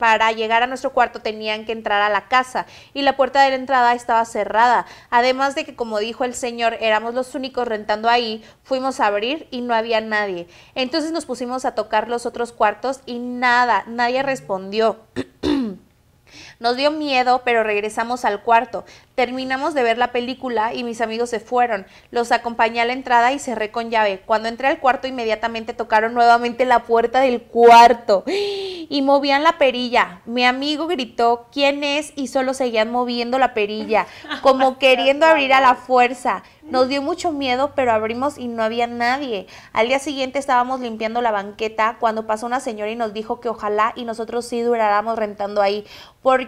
[0.00, 3.50] para llegar a nuestro cuarto tenían que entrar a la casa y la puerta de
[3.50, 4.86] la entrada estaba cerrada.
[5.10, 9.46] Además de que, como dijo el señor, éramos los únicos rentando ahí, fuimos a abrir
[9.50, 10.48] y no había nadie.
[10.74, 15.00] Entonces nos pusimos a tocar los otros cuartos y nada, nadie respondió.
[16.60, 18.84] Nos dio miedo, pero regresamos al cuarto.
[19.14, 21.86] Terminamos de ver la película y mis amigos se fueron.
[22.10, 24.20] Los acompañé a la entrada y cerré con llave.
[24.26, 30.20] Cuando entré al cuarto inmediatamente tocaron nuevamente la puerta del cuarto y movían la perilla.
[30.26, 32.12] Mi amigo gritó, ¿quién es?
[32.14, 34.06] Y solo seguían moviendo la perilla,
[34.42, 36.42] como queriendo abrir a la fuerza.
[36.62, 39.48] Nos dio mucho miedo, pero abrimos y no había nadie.
[39.72, 43.48] Al día siguiente estábamos limpiando la banqueta cuando pasó una señora y nos dijo que
[43.48, 45.84] ojalá y nosotros sí duráramos rentando ahí,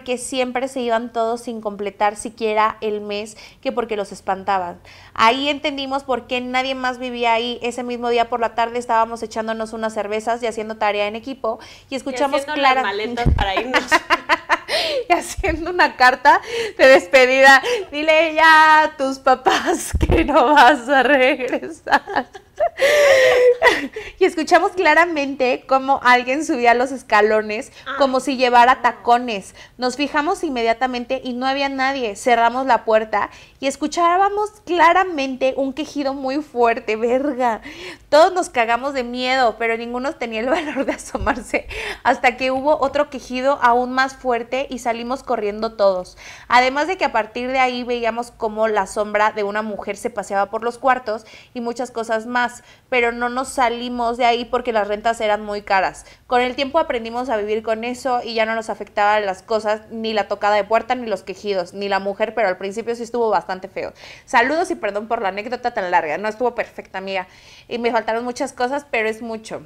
[0.03, 4.77] porque siempre se iban todos sin completar siquiera el mes, que porque los espantaban.
[5.13, 7.57] Ahí entendimos por qué nadie más vivía ahí.
[7.61, 11.59] Ese mismo día por la tarde estábamos echándonos unas cervezas y haciendo tarea en equipo
[11.89, 13.81] y escuchamos y para irnos.
[15.09, 16.41] y haciendo una carta
[16.77, 17.61] de despedida.
[17.91, 22.27] Dile ya a tus papás que no vas a regresar.
[24.19, 29.55] y escuchamos claramente cómo alguien subía los escalones como si llevara tacones.
[29.77, 32.15] Nos fijamos inmediatamente y no había nadie.
[32.15, 33.29] Cerramos la puerta
[33.63, 37.61] y escuchábamos claramente un quejido muy fuerte, verga.
[38.09, 41.69] Todos nos cagamos de miedo, pero ninguno tenía el valor de asomarse
[42.03, 46.17] hasta que hubo otro quejido aún más fuerte y salimos corriendo todos.
[46.49, 50.09] Además de que a partir de ahí veíamos cómo la sombra de una mujer se
[50.09, 54.73] paseaba por los cuartos y muchas cosas más, pero no nos salimos de ahí porque
[54.73, 56.05] las rentas eran muy caras.
[56.27, 59.83] Con el tiempo aprendimos a vivir con eso y ya no nos afectaban las cosas,
[59.89, 63.03] ni la tocada de puerta, ni los quejidos, ni la mujer, pero al principio sí
[63.03, 63.93] estuvo bastante feo.
[64.25, 67.27] Saludos y perdón por la anécdota tan larga, no estuvo perfecta, amiga.
[67.67, 69.65] Y me faltaron muchas cosas, pero es mucho.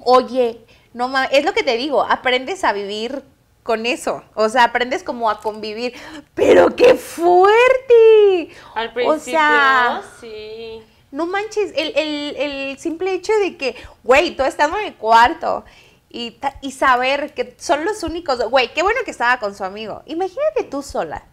[0.00, 0.60] Oye,
[0.92, 3.22] no mames, es lo que te digo, aprendes a vivir
[3.62, 5.94] con eso, o sea, aprendes como a convivir,
[6.34, 8.50] pero qué fuerte.
[8.74, 10.82] Al O principio, sea, sí.
[11.10, 15.64] no manches, el, el- el simple hecho de que, güey, tú estando en el cuarto
[16.10, 20.02] y, y saber que son los únicos, güey, qué bueno que estaba con su amigo.
[20.06, 21.24] Imagínate tú sola,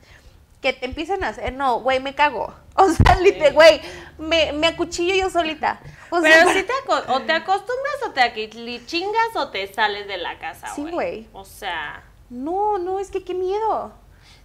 [0.62, 2.54] que te empiezan a hacer, no, güey, me cago.
[2.74, 3.18] O sea,
[3.52, 3.82] güey,
[4.18, 5.82] me, me acuchillo yo solita.
[6.10, 8.50] O sea, Pero si te, o te acostumbras o te
[8.86, 10.92] chingas o te sales de la casa, Sí, güey.
[10.94, 11.28] güey.
[11.34, 13.92] O sea, No, no, es que qué miedo.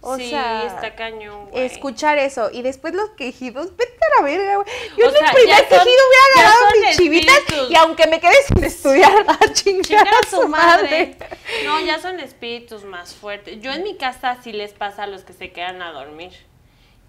[0.01, 1.65] O sí, sea, está cañón, güey.
[1.65, 4.67] escuchar eso y después los quejidos, vete a la verga, güey.
[4.97, 7.71] Yo O en el sea, primer ya son- quejido hubiera agarrado mis chivitas espíritus.
[7.71, 11.17] y aunque me quede sin estudiar, a chingar, Chingar a su madre.
[11.65, 13.59] No, ya son espíritus más fuertes.
[13.61, 16.31] Yo en mi casa sí les pasa a los que se quedan a dormir.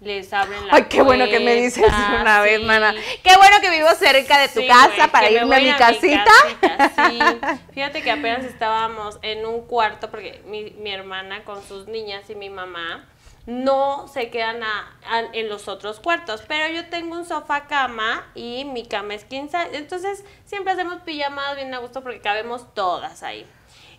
[0.01, 1.91] Les abren la Ay, qué bueno que me dices
[2.21, 2.93] una vez, mana.
[3.21, 6.23] Qué bueno que vivo cerca de tu Sí, casa para irme a mi casita.
[6.23, 7.19] casita, sí.
[7.73, 12.35] Fíjate que apenas estábamos en un cuarto porque mi, mi hermana con sus niñas y
[12.35, 13.07] mi mamá
[13.45, 18.25] no se quedan a- a- en los otros cuartos, pero yo tengo un sofá cama
[18.35, 23.21] y mi cama es 15, entonces siempre hacemos pijamadas bien a gusto porque cabemos todas
[23.23, 23.45] ahí.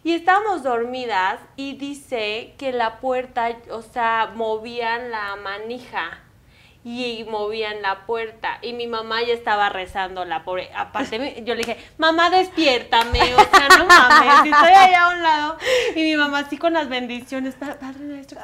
[0.02, 6.20] Y estábamos dormidas y dice que la puerta, o sea, movían la manija
[6.82, 8.56] y movían la puerta.
[8.62, 13.38] Y mi mamá ya estaba rezando la pobre aparte yo le dije mamá despiértame o
[13.38, 15.58] sea no mames y estoy allá a un lado
[15.94, 18.40] y mi mamá así con las bendiciones "Pa- padre nuestro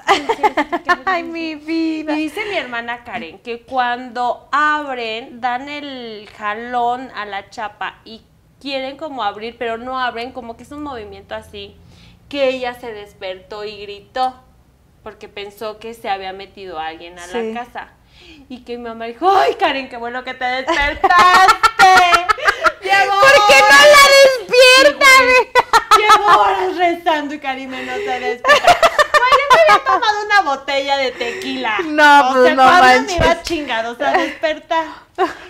[1.07, 2.12] Ay, mi y vida.
[2.12, 8.20] dice mi hermana Karen que cuando abren dan el jalón a la chapa y
[8.61, 11.76] quieren como abrir, pero no abren, como que es un movimiento así,
[12.28, 14.34] que ella se despertó y gritó,
[15.02, 17.90] porque pensó que se había metido alguien a la casa.
[18.48, 21.07] Y que mi mamá dijo, ay Karen, qué bueno que te despertaste.
[22.82, 24.04] Llevo ¿Por qué no la
[24.86, 25.07] despierta?
[25.98, 29.05] Llevo horas rezando y Karim no se despierta.
[29.19, 31.79] Me había tomado una botella de tequila.
[31.85, 33.19] No, o pues, sea, no ¿cuándo manches.
[33.19, 33.87] me iba a chingar?
[33.87, 34.87] O sea, despertar.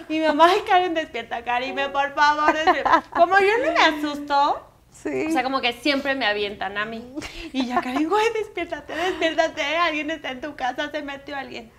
[0.09, 2.53] Y mi mamá, ay, Karen, despierta, Karime, por favor.
[2.53, 3.03] despierta".
[3.11, 4.63] Como yo no me asusto,
[5.03, 5.27] Sí.
[5.29, 7.05] o sea, como que siempre me avientan a mí.
[7.53, 9.63] Y ya, Karen, güey, despiértate, despiértate.
[9.77, 11.71] Alguien está en tu casa, se metió alguien.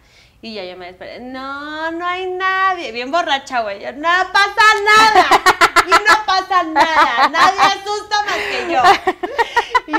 [0.41, 1.19] Y ya yo me desperté.
[1.21, 2.91] No, no hay nadie.
[2.91, 3.81] Bien borracha, güey.
[3.81, 5.25] Yo, no pasa nada.
[5.87, 7.29] Y no pasa nada.
[7.29, 8.81] Nadie asusta más que yo.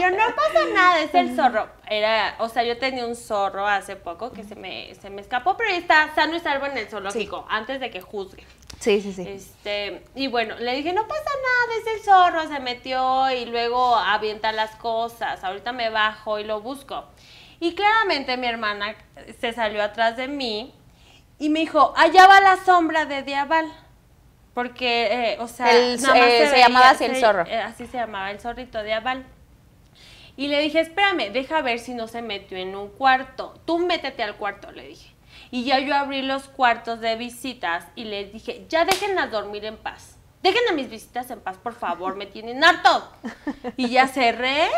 [0.00, 1.68] Yo, no pasa nada, es el zorro.
[1.88, 5.56] Era, o sea, yo tenía un zorro hace poco que se me, se me escapó,
[5.56, 8.44] pero está sano y salvo en el zoológico, antes de que juzgue.
[8.80, 9.24] Sí, sí, sí.
[9.26, 13.96] Este, y bueno, le dije, no pasa nada, es el zorro, se metió y luego
[13.96, 15.42] avienta las cosas.
[15.42, 17.04] Ahorita me bajo y lo busco.
[17.60, 18.94] Y claramente mi hermana
[19.40, 20.72] se salió atrás de mí
[21.40, 23.66] y me dijo, allá va la sombra de Diabal.
[24.54, 27.44] Porque, eh, o sea, El- nada más eh, se llamaba así el zorro.
[27.46, 29.24] eh, así se llamaba el zorrito Diabal.
[30.38, 33.60] Y le dije, espérame, deja ver si no se metió en un cuarto.
[33.64, 35.12] Tú métete al cuarto, le dije.
[35.50, 39.76] Y ya yo abrí los cuartos de visitas y les dije, ya déjenlas dormir en
[39.76, 40.16] paz.
[40.40, 43.10] Dejen a mis visitas en paz, por favor, me tienen harto.
[43.76, 44.68] Y ya cerré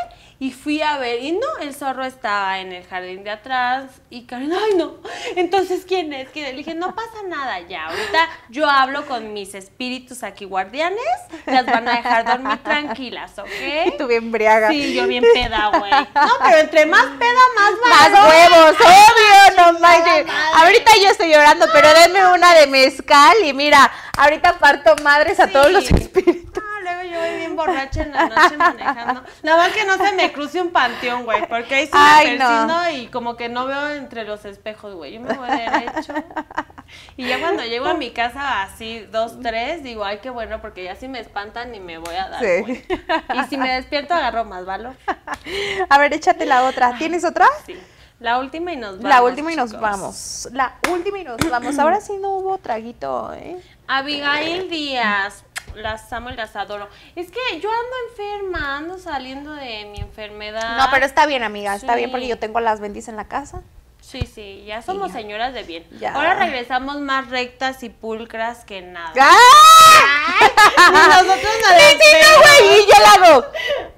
[0.40, 1.20] y fui a ver.
[1.22, 3.84] Y no, el zorro estaba en el jardín de atrás.
[4.08, 4.96] Y Karen, ay no,
[5.36, 6.30] entonces ¿quién es?
[6.30, 6.52] ¿Quién es?
[6.52, 7.88] Le dije, no pasa nada ya.
[7.88, 10.98] Ahorita yo hablo con mis espíritus aquí guardianes.
[11.44, 13.98] Las van a dejar dormir tranquilas, Y ¿ok?
[13.98, 14.70] tú bien briaga.
[14.70, 15.90] Sí, yo bien peda, güey.
[15.90, 20.26] No, pero entre más peda, más Más huevos, obvio, no manches.
[20.54, 25.48] Ahorita yo estoy llorando, pero denme una de mezcal y mira, ahorita parto madres a
[25.48, 26.64] todos los espíritus.
[27.02, 29.22] Luego yo voy bien borracha en la noche manejando.
[29.42, 32.36] Nada más que no se me cruce un panteón, güey, porque ahí sí Ay, me
[32.38, 32.46] no.
[32.48, 35.14] persino y como que no veo entre los espejos, güey.
[35.14, 36.14] Yo me voy derecho.
[37.16, 40.82] Y ya cuando llego a mi casa así, dos, tres, digo, ay, qué bueno, porque
[40.84, 42.84] ya si me espantan y me voy a dar, Sí.
[43.34, 44.94] Y si me despierto, agarro más valor.
[45.88, 46.96] A ver, échate la otra.
[46.98, 47.46] ¿Tienes otra?
[47.64, 47.78] Sí.
[48.18, 49.08] La última y nos vamos.
[49.08, 49.80] la última y nos chicos.
[49.80, 50.48] vamos.
[50.52, 51.78] La última y nos vamos.
[51.78, 53.56] Ahora sí no hubo traguito, ¿eh?
[53.86, 55.42] Abigail Díaz,
[55.74, 56.88] las amo y las adoro.
[57.16, 60.76] Es que yo ando enferma, ando saliendo de mi enfermedad.
[60.78, 61.74] No, pero está bien, amiga.
[61.74, 62.12] Está bien Sí.
[62.12, 63.62] porque yo tengo las bendis en la casa.
[64.00, 65.18] Sí, sí, ya somos ya.
[65.20, 65.86] señoras de bien.
[66.00, 66.14] Ya.
[66.14, 69.12] Ahora regresamos más rectas y pulcras que nada.
[69.20, 70.50] ¡Ah!
[70.90, 70.98] Ni
[71.28, 73.46] nosotros nos Sí, sí, no, güey, y yo la hago.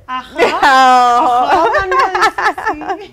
[0.07, 0.59] Ajá.
[0.61, 1.97] Ajá, no,
[2.37, 3.12] así.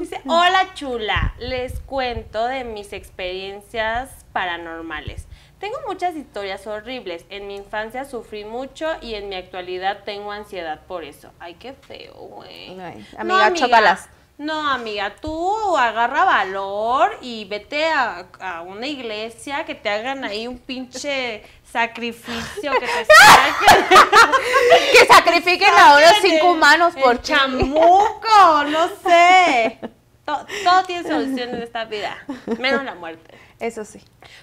[0.00, 5.26] Dice, hola chula, les cuento de mis experiencias paranormales.
[5.60, 7.24] Tengo muchas historias horribles.
[7.28, 11.30] En mi infancia sufrí mucho y en mi actualidad tengo ansiedad por eso.
[11.38, 12.80] Ay, qué feo, güey.
[12.80, 14.08] Ay, amiga, chócalas.
[14.38, 20.46] No, amiga, tú agarra valor y vete a, a una iglesia que te hagan ahí
[20.48, 23.06] un pinche sacrificio, que te.
[24.92, 29.78] Que sacrifiquen a unos cinco humanos por el chamuco, no sé.
[30.24, 32.16] To- todo tiene solución en esta vida,
[32.58, 33.34] menos la muerte.
[33.60, 34.00] Eso sí.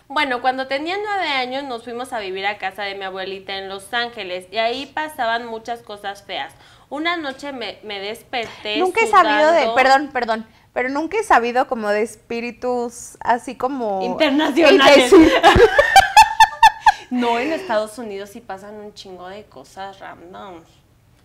[0.07, 3.67] Bueno, cuando tenía nueve años nos fuimos a vivir a casa de mi abuelita en
[3.67, 6.53] Los Ángeles y ahí pasaban muchas cosas feas.
[6.89, 8.77] Una noche me, me desperté.
[8.77, 14.01] Nunca he sabido de, perdón, perdón, pero nunca he sabido como de espíritus así como
[14.03, 15.11] Internacionales.
[17.09, 20.61] No, en Estados Unidos sí pasan un chingo de cosas random.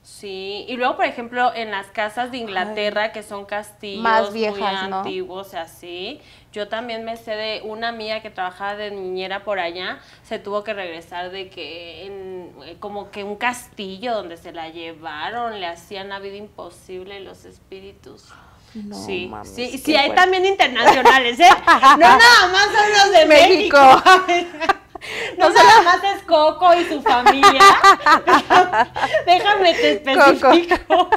[0.02, 4.40] Sí, y luego, por ejemplo, en las casas de Inglaterra, que son castillos Más muy
[4.40, 4.98] viejas, ¿no?
[4.98, 6.20] antiguos así,
[6.52, 10.62] yo también me sé de una mía que trabajaba de niñera por allá, se tuvo
[10.64, 15.66] que regresar de que en eh, como que un castillo donde se la llevaron, le
[15.66, 18.28] hacían la vida imposible los espíritus.
[18.74, 20.22] No, sí, mames, sí, sí, hay fuerte.
[20.22, 21.48] también internacionales, ¿eh?
[21.82, 23.78] No nada más son los de México.
[24.26, 24.74] México.
[25.38, 27.60] No nada más es Coco y su familia.
[29.26, 31.08] Déjame te especifico.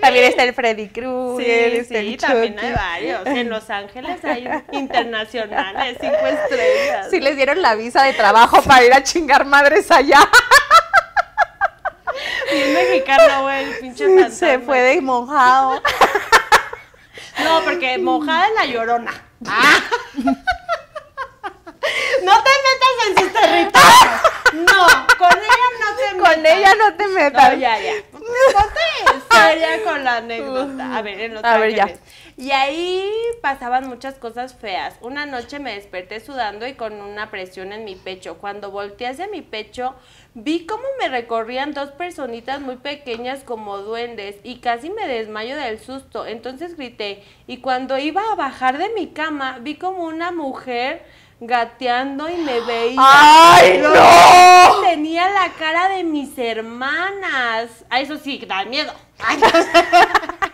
[0.00, 3.26] También está el Freddy Krueger, Sí, está sí, el también hay varios.
[3.26, 7.08] En Los Ángeles hay internacionales, cinco estrellas.
[7.10, 10.20] Sí les dieron la visa de trabajo para ir a chingar madres allá.
[12.52, 14.66] Bien mexicano, güey, el pinche Se fantasma.
[14.66, 15.82] fue de mojado.
[17.44, 19.12] No, porque mojada es la llorona.
[19.46, 19.78] Ah.
[23.06, 24.30] En sus territorios.
[24.52, 24.86] No,
[25.16, 26.34] con ella no te metas.
[26.34, 27.52] Con ella no te metas.
[27.52, 27.92] No, ya, ya.
[28.12, 30.96] Ponte seria con la anécdota.
[30.96, 31.88] A ver, en Los A ver, ya.
[32.36, 33.04] Y ahí
[33.42, 34.94] pasaban muchas cosas feas.
[35.02, 38.38] Una noche me desperté sudando y con una presión en mi pecho.
[38.38, 39.94] Cuando volteé hacia mi pecho,
[40.34, 45.78] vi cómo me recorrían dos personitas muy pequeñas como duendes y casi me desmayo del
[45.80, 46.26] susto.
[46.26, 51.04] Entonces grité y cuando iba a bajar de mi cama, vi como una mujer
[51.40, 52.98] gateando y me veía.
[52.98, 54.82] ¡Ay, Los no!
[54.82, 57.84] tenía la cara de mis hermanas.
[57.88, 58.92] A eso sí, da miedo.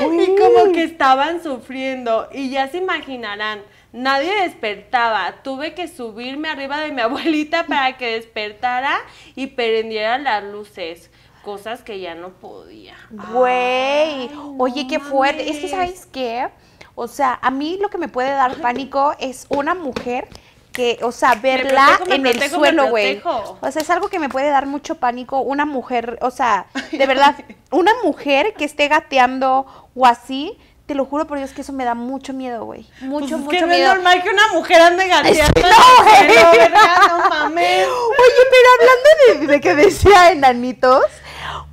[0.00, 2.28] Y como que estaban sufriendo.
[2.32, 3.62] Y ya se imaginarán,
[3.92, 5.42] nadie despertaba.
[5.42, 8.98] Tuve que subirme arriba de mi abuelita para que despertara
[9.34, 11.10] y prendiera las luces.
[11.42, 12.96] Cosas que ya no podía.
[13.10, 15.50] Güey, oye, qué fuerte.
[15.50, 16.48] Es que, ¿sabes qué?
[16.94, 20.28] O sea, a mí lo que me puede dar pánico es una mujer
[20.72, 23.20] que, o sea, verla protejo, en el protejo, suelo, güey.
[23.24, 25.40] O sea, es algo que me puede dar mucho pánico.
[25.40, 27.36] Una mujer, o sea, de verdad,
[27.70, 31.84] una mujer que esté gateando o así, te lo juro por Dios que eso me
[31.84, 32.86] da mucho miedo, güey.
[33.00, 33.94] Mucho, Pues es mucho que no es miedo.
[33.94, 35.60] normal que una mujer ande gateando.
[35.62, 36.58] No, güey.
[36.58, 37.86] verga, no mames.
[37.88, 41.04] Oye, pero hablando de, de que decía enanitos,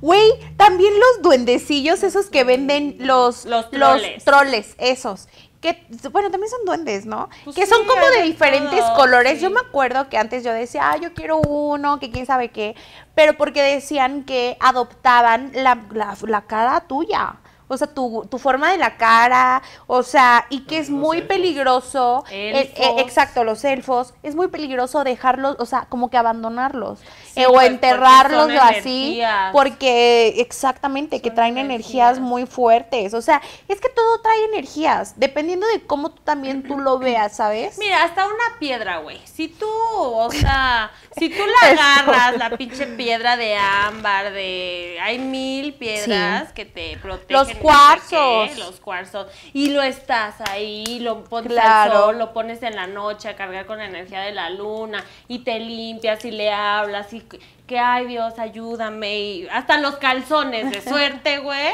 [0.00, 4.24] güey, también los duendecillos, esos que venden los, Los troles.
[4.24, 5.28] troles, esos.
[5.60, 7.28] Que, bueno, también son duendes, ¿no?
[7.44, 9.34] Pues que sí, son como de de diferentes todo, colores.
[9.38, 9.44] sí.
[9.44, 12.74] Yo me acuerdo que antes yo decía, ah, yo quiero uno, que quién sabe qué.
[13.14, 17.36] Pero porque decían que adoptaban la, la, la cara tuya.
[17.68, 22.24] O sea, tu, tu forma de la cara, o sea, y que es muy peligroso.
[22.30, 23.02] eh, eh, Elfos.
[23.02, 24.14] exacto, los elfos.
[24.22, 27.00] Es muy peligroso dejarlos, o sea, como que abandonarlos.
[27.32, 29.20] Sí, eh, o pues, enterrarlos o así.
[29.20, 29.52] energías.
[29.52, 31.72] Porque, exactamente, que traen energías
[32.12, 32.20] energías.
[32.20, 33.14] muy fuertes.
[33.14, 37.36] O sea, es que todo trae energías, dependiendo de cómo tú también tú lo veas,
[37.36, 37.78] ¿sabes?
[37.78, 39.20] Mira, hasta una piedra, güey.
[39.24, 44.98] Si tú, o sea, si tú la agarras, la pinche piedra de ámbar, de.
[45.00, 47.36] Hay mil piedras que te protegen.
[47.36, 48.50] Los no sé cuarzos.
[48.50, 49.26] qué, los cuarzos.
[49.52, 51.92] Y lo estás ahí, lo pones Claro.
[51.92, 55.04] al sol, lo pones en la noche a cargar con la energía de la luna.
[55.28, 57.12] Y te limpias y le hablas.
[57.12, 57.22] Y
[57.66, 59.18] que, ay, Dios, ayúdame.
[59.20, 61.72] Y hasta los calzones de suerte, güey.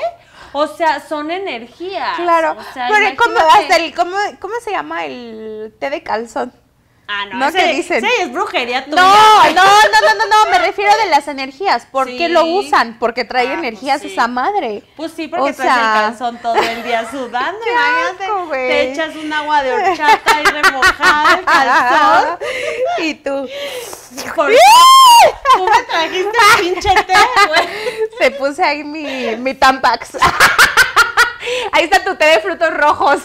[0.53, 2.17] O sea, son energías.
[2.17, 6.53] Claro, O sea, pero ¿cómo, hasta el, ¿cómo, ¿cómo se llama el té de calzón?
[7.11, 7.49] Ah, no, ¿No?
[7.49, 8.05] ese, ¿Qué dicen?
[8.05, 9.53] ese es brujería No, tuya.
[9.55, 11.87] no, no, no, no, no, me refiero de las energías.
[11.87, 12.29] ¿Por qué Sí.
[12.29, 12.99] lo usan?
[12.99, 14.13] Porque trae Ah, pues energías sí.
[14.13, 14.83] esa madre.
[14.95, 18.59] Pues sí, porque O traes sea- el calzón todo el día sudando, imagínate.
[18.69, 22.39] te echas un agua de horchata y remojada el calzón.
[22.99, 23.49] y tú.
[24.37, 24.53] Por-
[25.55, 27.15] Tú me trajiste el pinche té,
[27.49, 27.69] güey.
[28.21, 30.11] Se puse ahí mi, mi Tampax.
[31.73, 33.21] Ahí está tu té de frutos rojos.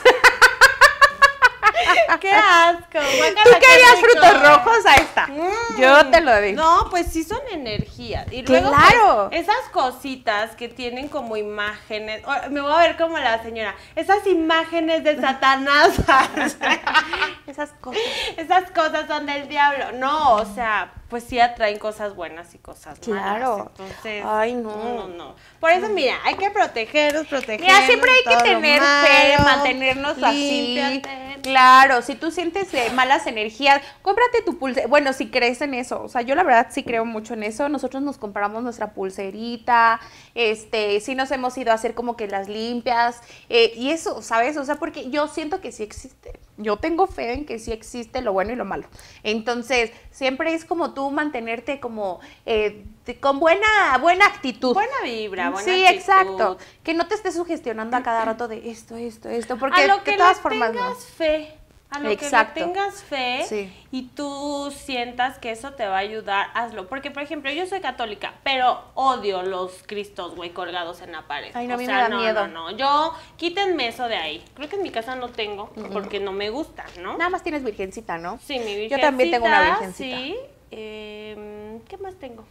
[2.22, 3.00] Qué asco.
[3.18, 4.86] guácala, ¿Tú querías frutos rojos?
[4.88, 5.28] Ahí está.
[5.28, 5.82] Mm.
[5.82, 6.62] Yo te lo digo.
[6.62, 8.32] No, pues sí son energías.
[8.32, 9.28] Y luego, Claro.
[9.30, 12.22] pues, esas cositas que tienen como imágenes.
[12.26, 13.76] oh, me voy a ver como la señora.
[13.96, 15.92] Esas imágenes de Satanás.
[17.48, 18.02] Esas cosas.
[18.38, 19.92] Esas cosas son del diablo.
[19.94, 23.58] No, o sea, pues sí atraen cosas buenas y cosas Claro.
[23.58, 23.68] malas.
[23.80, 24.76] Entonces, Ay, no.
[24.76, 25.36] no, no.
[25.60, 27.68] Por eso, mira, hay que protegernos, protegernos.
[27.74, 30.76] Mira, siempre hay que tener fe, mantenernos así.
[30.76, 31.50] Límpiate.
[31.74, 34.86] Claro, si tú sientes malas energías, cómprate tu pulsera.
[34.88, 37.68] Bueno, si crees en eso, o sea, yo la verdad sí creo mucho en eso.
[37.68, 40.00] Nosotros nos compramos nuestra pulserita,
[40.36, 44.56] este, sí nos hemos ido a hacer como que las limpias eh, y eso, ¿sabes?
[44.58, 46.40] O sea, porque yo siento que sí existe.
[46.58, 48.88] Yo tengo fe en que sí existe lo bueno y lo malo.
[49.24, 52.86] Entonces, siempre es como tú mantenerte como eh,
[53.20, 54.76] con buena, buena actitud.
[54.76, 56.00] Buena vibra, buena Sí, actitud.
[56.00, 56.58] exacto.
[56.84, 60.04] Que no te estés sugestionando a cada rato de esto, esto, esto, porque a lo
[60.04, 60.96] que de todas formas tengas no.
[60.96, 61.63] fe.
[61.96, 62.54] A lo Exacto.
[62.56, 63.74] que le tengas fe Sí.
[63.92, 66.88] y tú sientas que eso te va a ayudar, hazlo.
[66.88, 71.52] Porque, por ejemplo, yo soy católica, pero odio los cristos, güey, colgados en la pared.
[71.54, 72.48] Ay, no, a O mí sea, me da no, miedo.
[72.48, 74.44] No, no, yo, quítenme eso de ahí.
[74.56, 77.18] Creo que en mi casa no tengo, porque no me gusta, ¿no?
[77.18, 78.40] Nada más tienes virgencita, ¿no?
[78.44, 78.96] Sí, mi virgencita.
[78.98, 80.18] Yo también tengo una virgencita.
[80.18, 80.36] Sí.
[80.72, 82.44] Em, ¿Qué más tengo?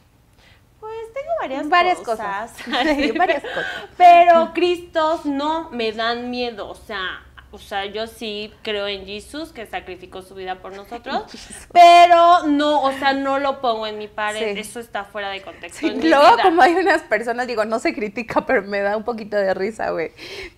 [0.80, 2.52] Pues tengo varias, Varias cosas.
[2.52, 2.86] cosas.
[2.96, 3.66] Sí, varias cosas.
[3.96, 6.68] Pero Cristos no me dan miedo.
[6.68, 11.24] O sea, o sea, yo sí creo en Jesús que sacrificó su vida por nosotros.
[11.72, 14.54] pero no, o sea, no lo pongo en mi pared.
[14.54, 14.60] Sí.
[14.60, 15.80] Eso está fuera de contexto.
[15.80, 16.42] Sí, luego, vida.
[16.42, 19.90] como hay unas personas, digo, no se critica, pero me da un poquito de risa,
[19.90, 20.12] güey.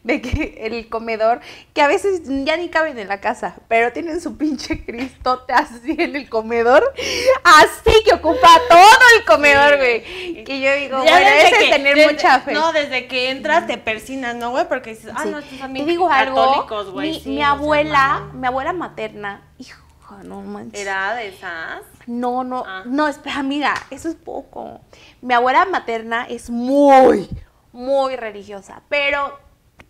[0.04, 1.40] De que el comedor,
[1.74, 5.96] que a veces ya ni caben en la casa, pero tienen su pinche cristote así
[5.98, 6.94] en el comedor,
[7.42, 8.86] así que ocupa todo
[9.18, 10.44] el comedor, güey.
[10.44, 12.52] Que yo digo, Ya bueno, ese es que- tener desde- mucha fe.
[12.52, 14.66] No, desde que entras te persinas, ¿no, güey?
[14.68, 15.28] Porque dices, ah, Sí.
[15.30, 17.10] no, estos son bien digo algo, católicos, güey.
[17.12, 19.80] mi, sí, abuela, mi abuela materna, hijo,
[20.22, 20.80] no manches.
[20.80, 21.80] ¿Era de esas?
[22.06, 22.82] No, no, Ah.
[22.86, 24.80] no, espera, amiga, eso es poco.
[25.22, 27.28] Mi abuela materna es muy,
[27.72, 29.38] muy religiosa, pero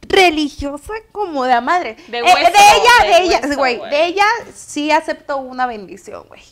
[0.09, 1.97] religiosa como de madre.
[2.09, 3.91] De Eh, de ella, de de ella, hueso, güey, güey.
[3.91, 6.43] de ella sí acepto una bendición, güey.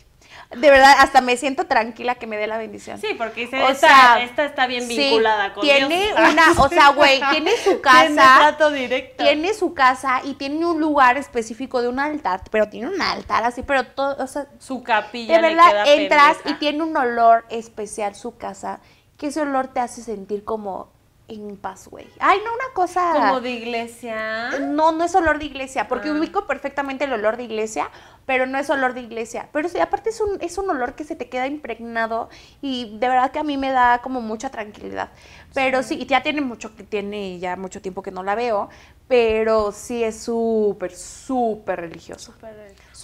[0.56, 3.00] De verdad, hasta me siento tranquila que me dé la bendición.
[3.00, 6.18] Sí, porque dice, O esta, sea, esta está bien Sí, vinculada con tiene Dios.
[6.32, 9.24] una, o sea, güey, tiene su Tiene casa, trato directo.
[9.24, 13.44] tiene su casa y tiene un lugar específico de un altar, pero tiene un altar
[13.44, 16.50] así, pero todo, o sea, Su capilla de le verdad queda entras pendeja.
[16.56, 18.80] y tiene un olor especial su casa,
[19.16, 20.91] que ese olor te hace sentir como
[21.34, 22.06] en paz, güey.
[22.20, 23.12] Ay, no, una cosa...
[23.14, 24.50] Como de iglesia.
[24.60, 26.12] No, no es olor de iglesia, porque Ah.
[26.12, 27.90] ubico perfectamente el olor de iglesia,
[28.26, 29.48] pero no es olor de iglesia.
[29.52, 32.28] Pero sí, aparte es un, es un olor que se te queda impregnado
[32.60, 35.10] y de verdad que a mí me da como mucha tranquilidad.
[35.54, 38.68] Pero sí, y ya tiene mucho que tiene ya mucho tiempo que no la veo,
[39.08, 42.34] pero sí es súper, súper religioso.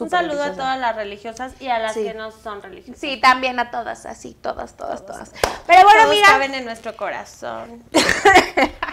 [0.01, 2.05] Un saludo a todas las religiosas y a las Sí.
[2.05, 3.01] que no son religiosas.
[3.01, 5.33] Sí, también a todas, así, todas, todas, todas.
[5.67, 7.85] Pero bueno, Todos mira, caben en nuestro corazón.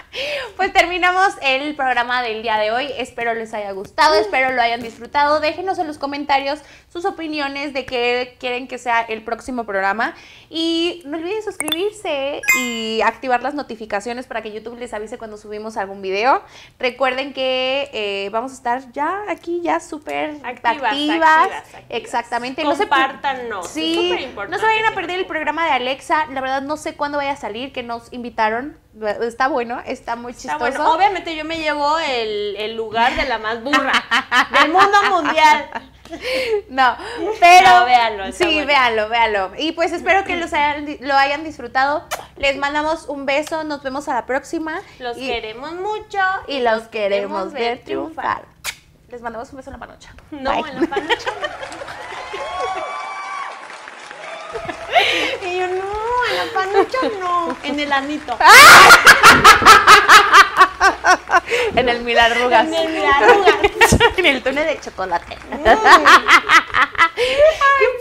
[0.56, 2.90] Pues terminamos el programa del día de hoy.
[2.98, 5.42] Espero les haya gustado, espero lo hayan disfrutado.
[5.42, 10.16] Déjenos en los comentarios sus opiniones de qué quieren que sea el próximo programa.
[10.50, 15.76] Y no olviden suscribirse y activar las notificaciones para que YouTube les avise cuando subimos
[15.76, 16.42] algún video.
[16.80, 21.30] Recuerden que eh, vamos a estar ya aquí, ya súper Activas, activas.
[21.30, 21.84] activas, activas.
[21.90, 22.64] Exactamente.
[22.64, 26.26] No se- Compártanos, es Sí, superimportante no se vayan a perder el programa de Alexa.
[26.32, 28.78] La verdad no sé cuándo vaya a salir, que nos invitaron.
[29.22, 30.60] Está bueno, está muy Está chistoso.
[30.60, 33.92] bueno, obviamente yo me llevo el, el lugar de la más burra
[34.62, 35.70] del mundo mundial.
[36.70, 36.96] No,
[37.40, 38.68] pero No, véanlo, está sí, bueno.
[38.68, 39.52] véanlo, véanlo.
[39.58, 42.08] Y pues espero que los hayan, lo hayan disfrutado.
[42.38, 44.82] Les mandamos un beso, nos vemos a la próxima.
[45.00, 48.44] Los y, queremos mucho y los queremos ver triunfar.
[49.10, 50.14] Les mandamos un beso en la panocha.
[50.32, 50.72] No, Bye.
[50.72, 51.30] en la panocha.
[55.46, 58.38] y yo, no, en la panocha no, en el anito.
[61.76, 62.66] En el mil arrugas.
[62.68, 63.56] En el mil arrugas.
[64.18, 65.38] en el túnel de chocolate.
[65.46, 65.78] ¡Qué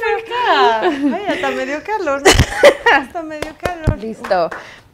[0.00, 0.80] puerca!
[0.80, 2.22] Ay, hasta me dio calor.
[2.92, 3.98] Hasta me dio calor.
[3.98, 4.50] Listo.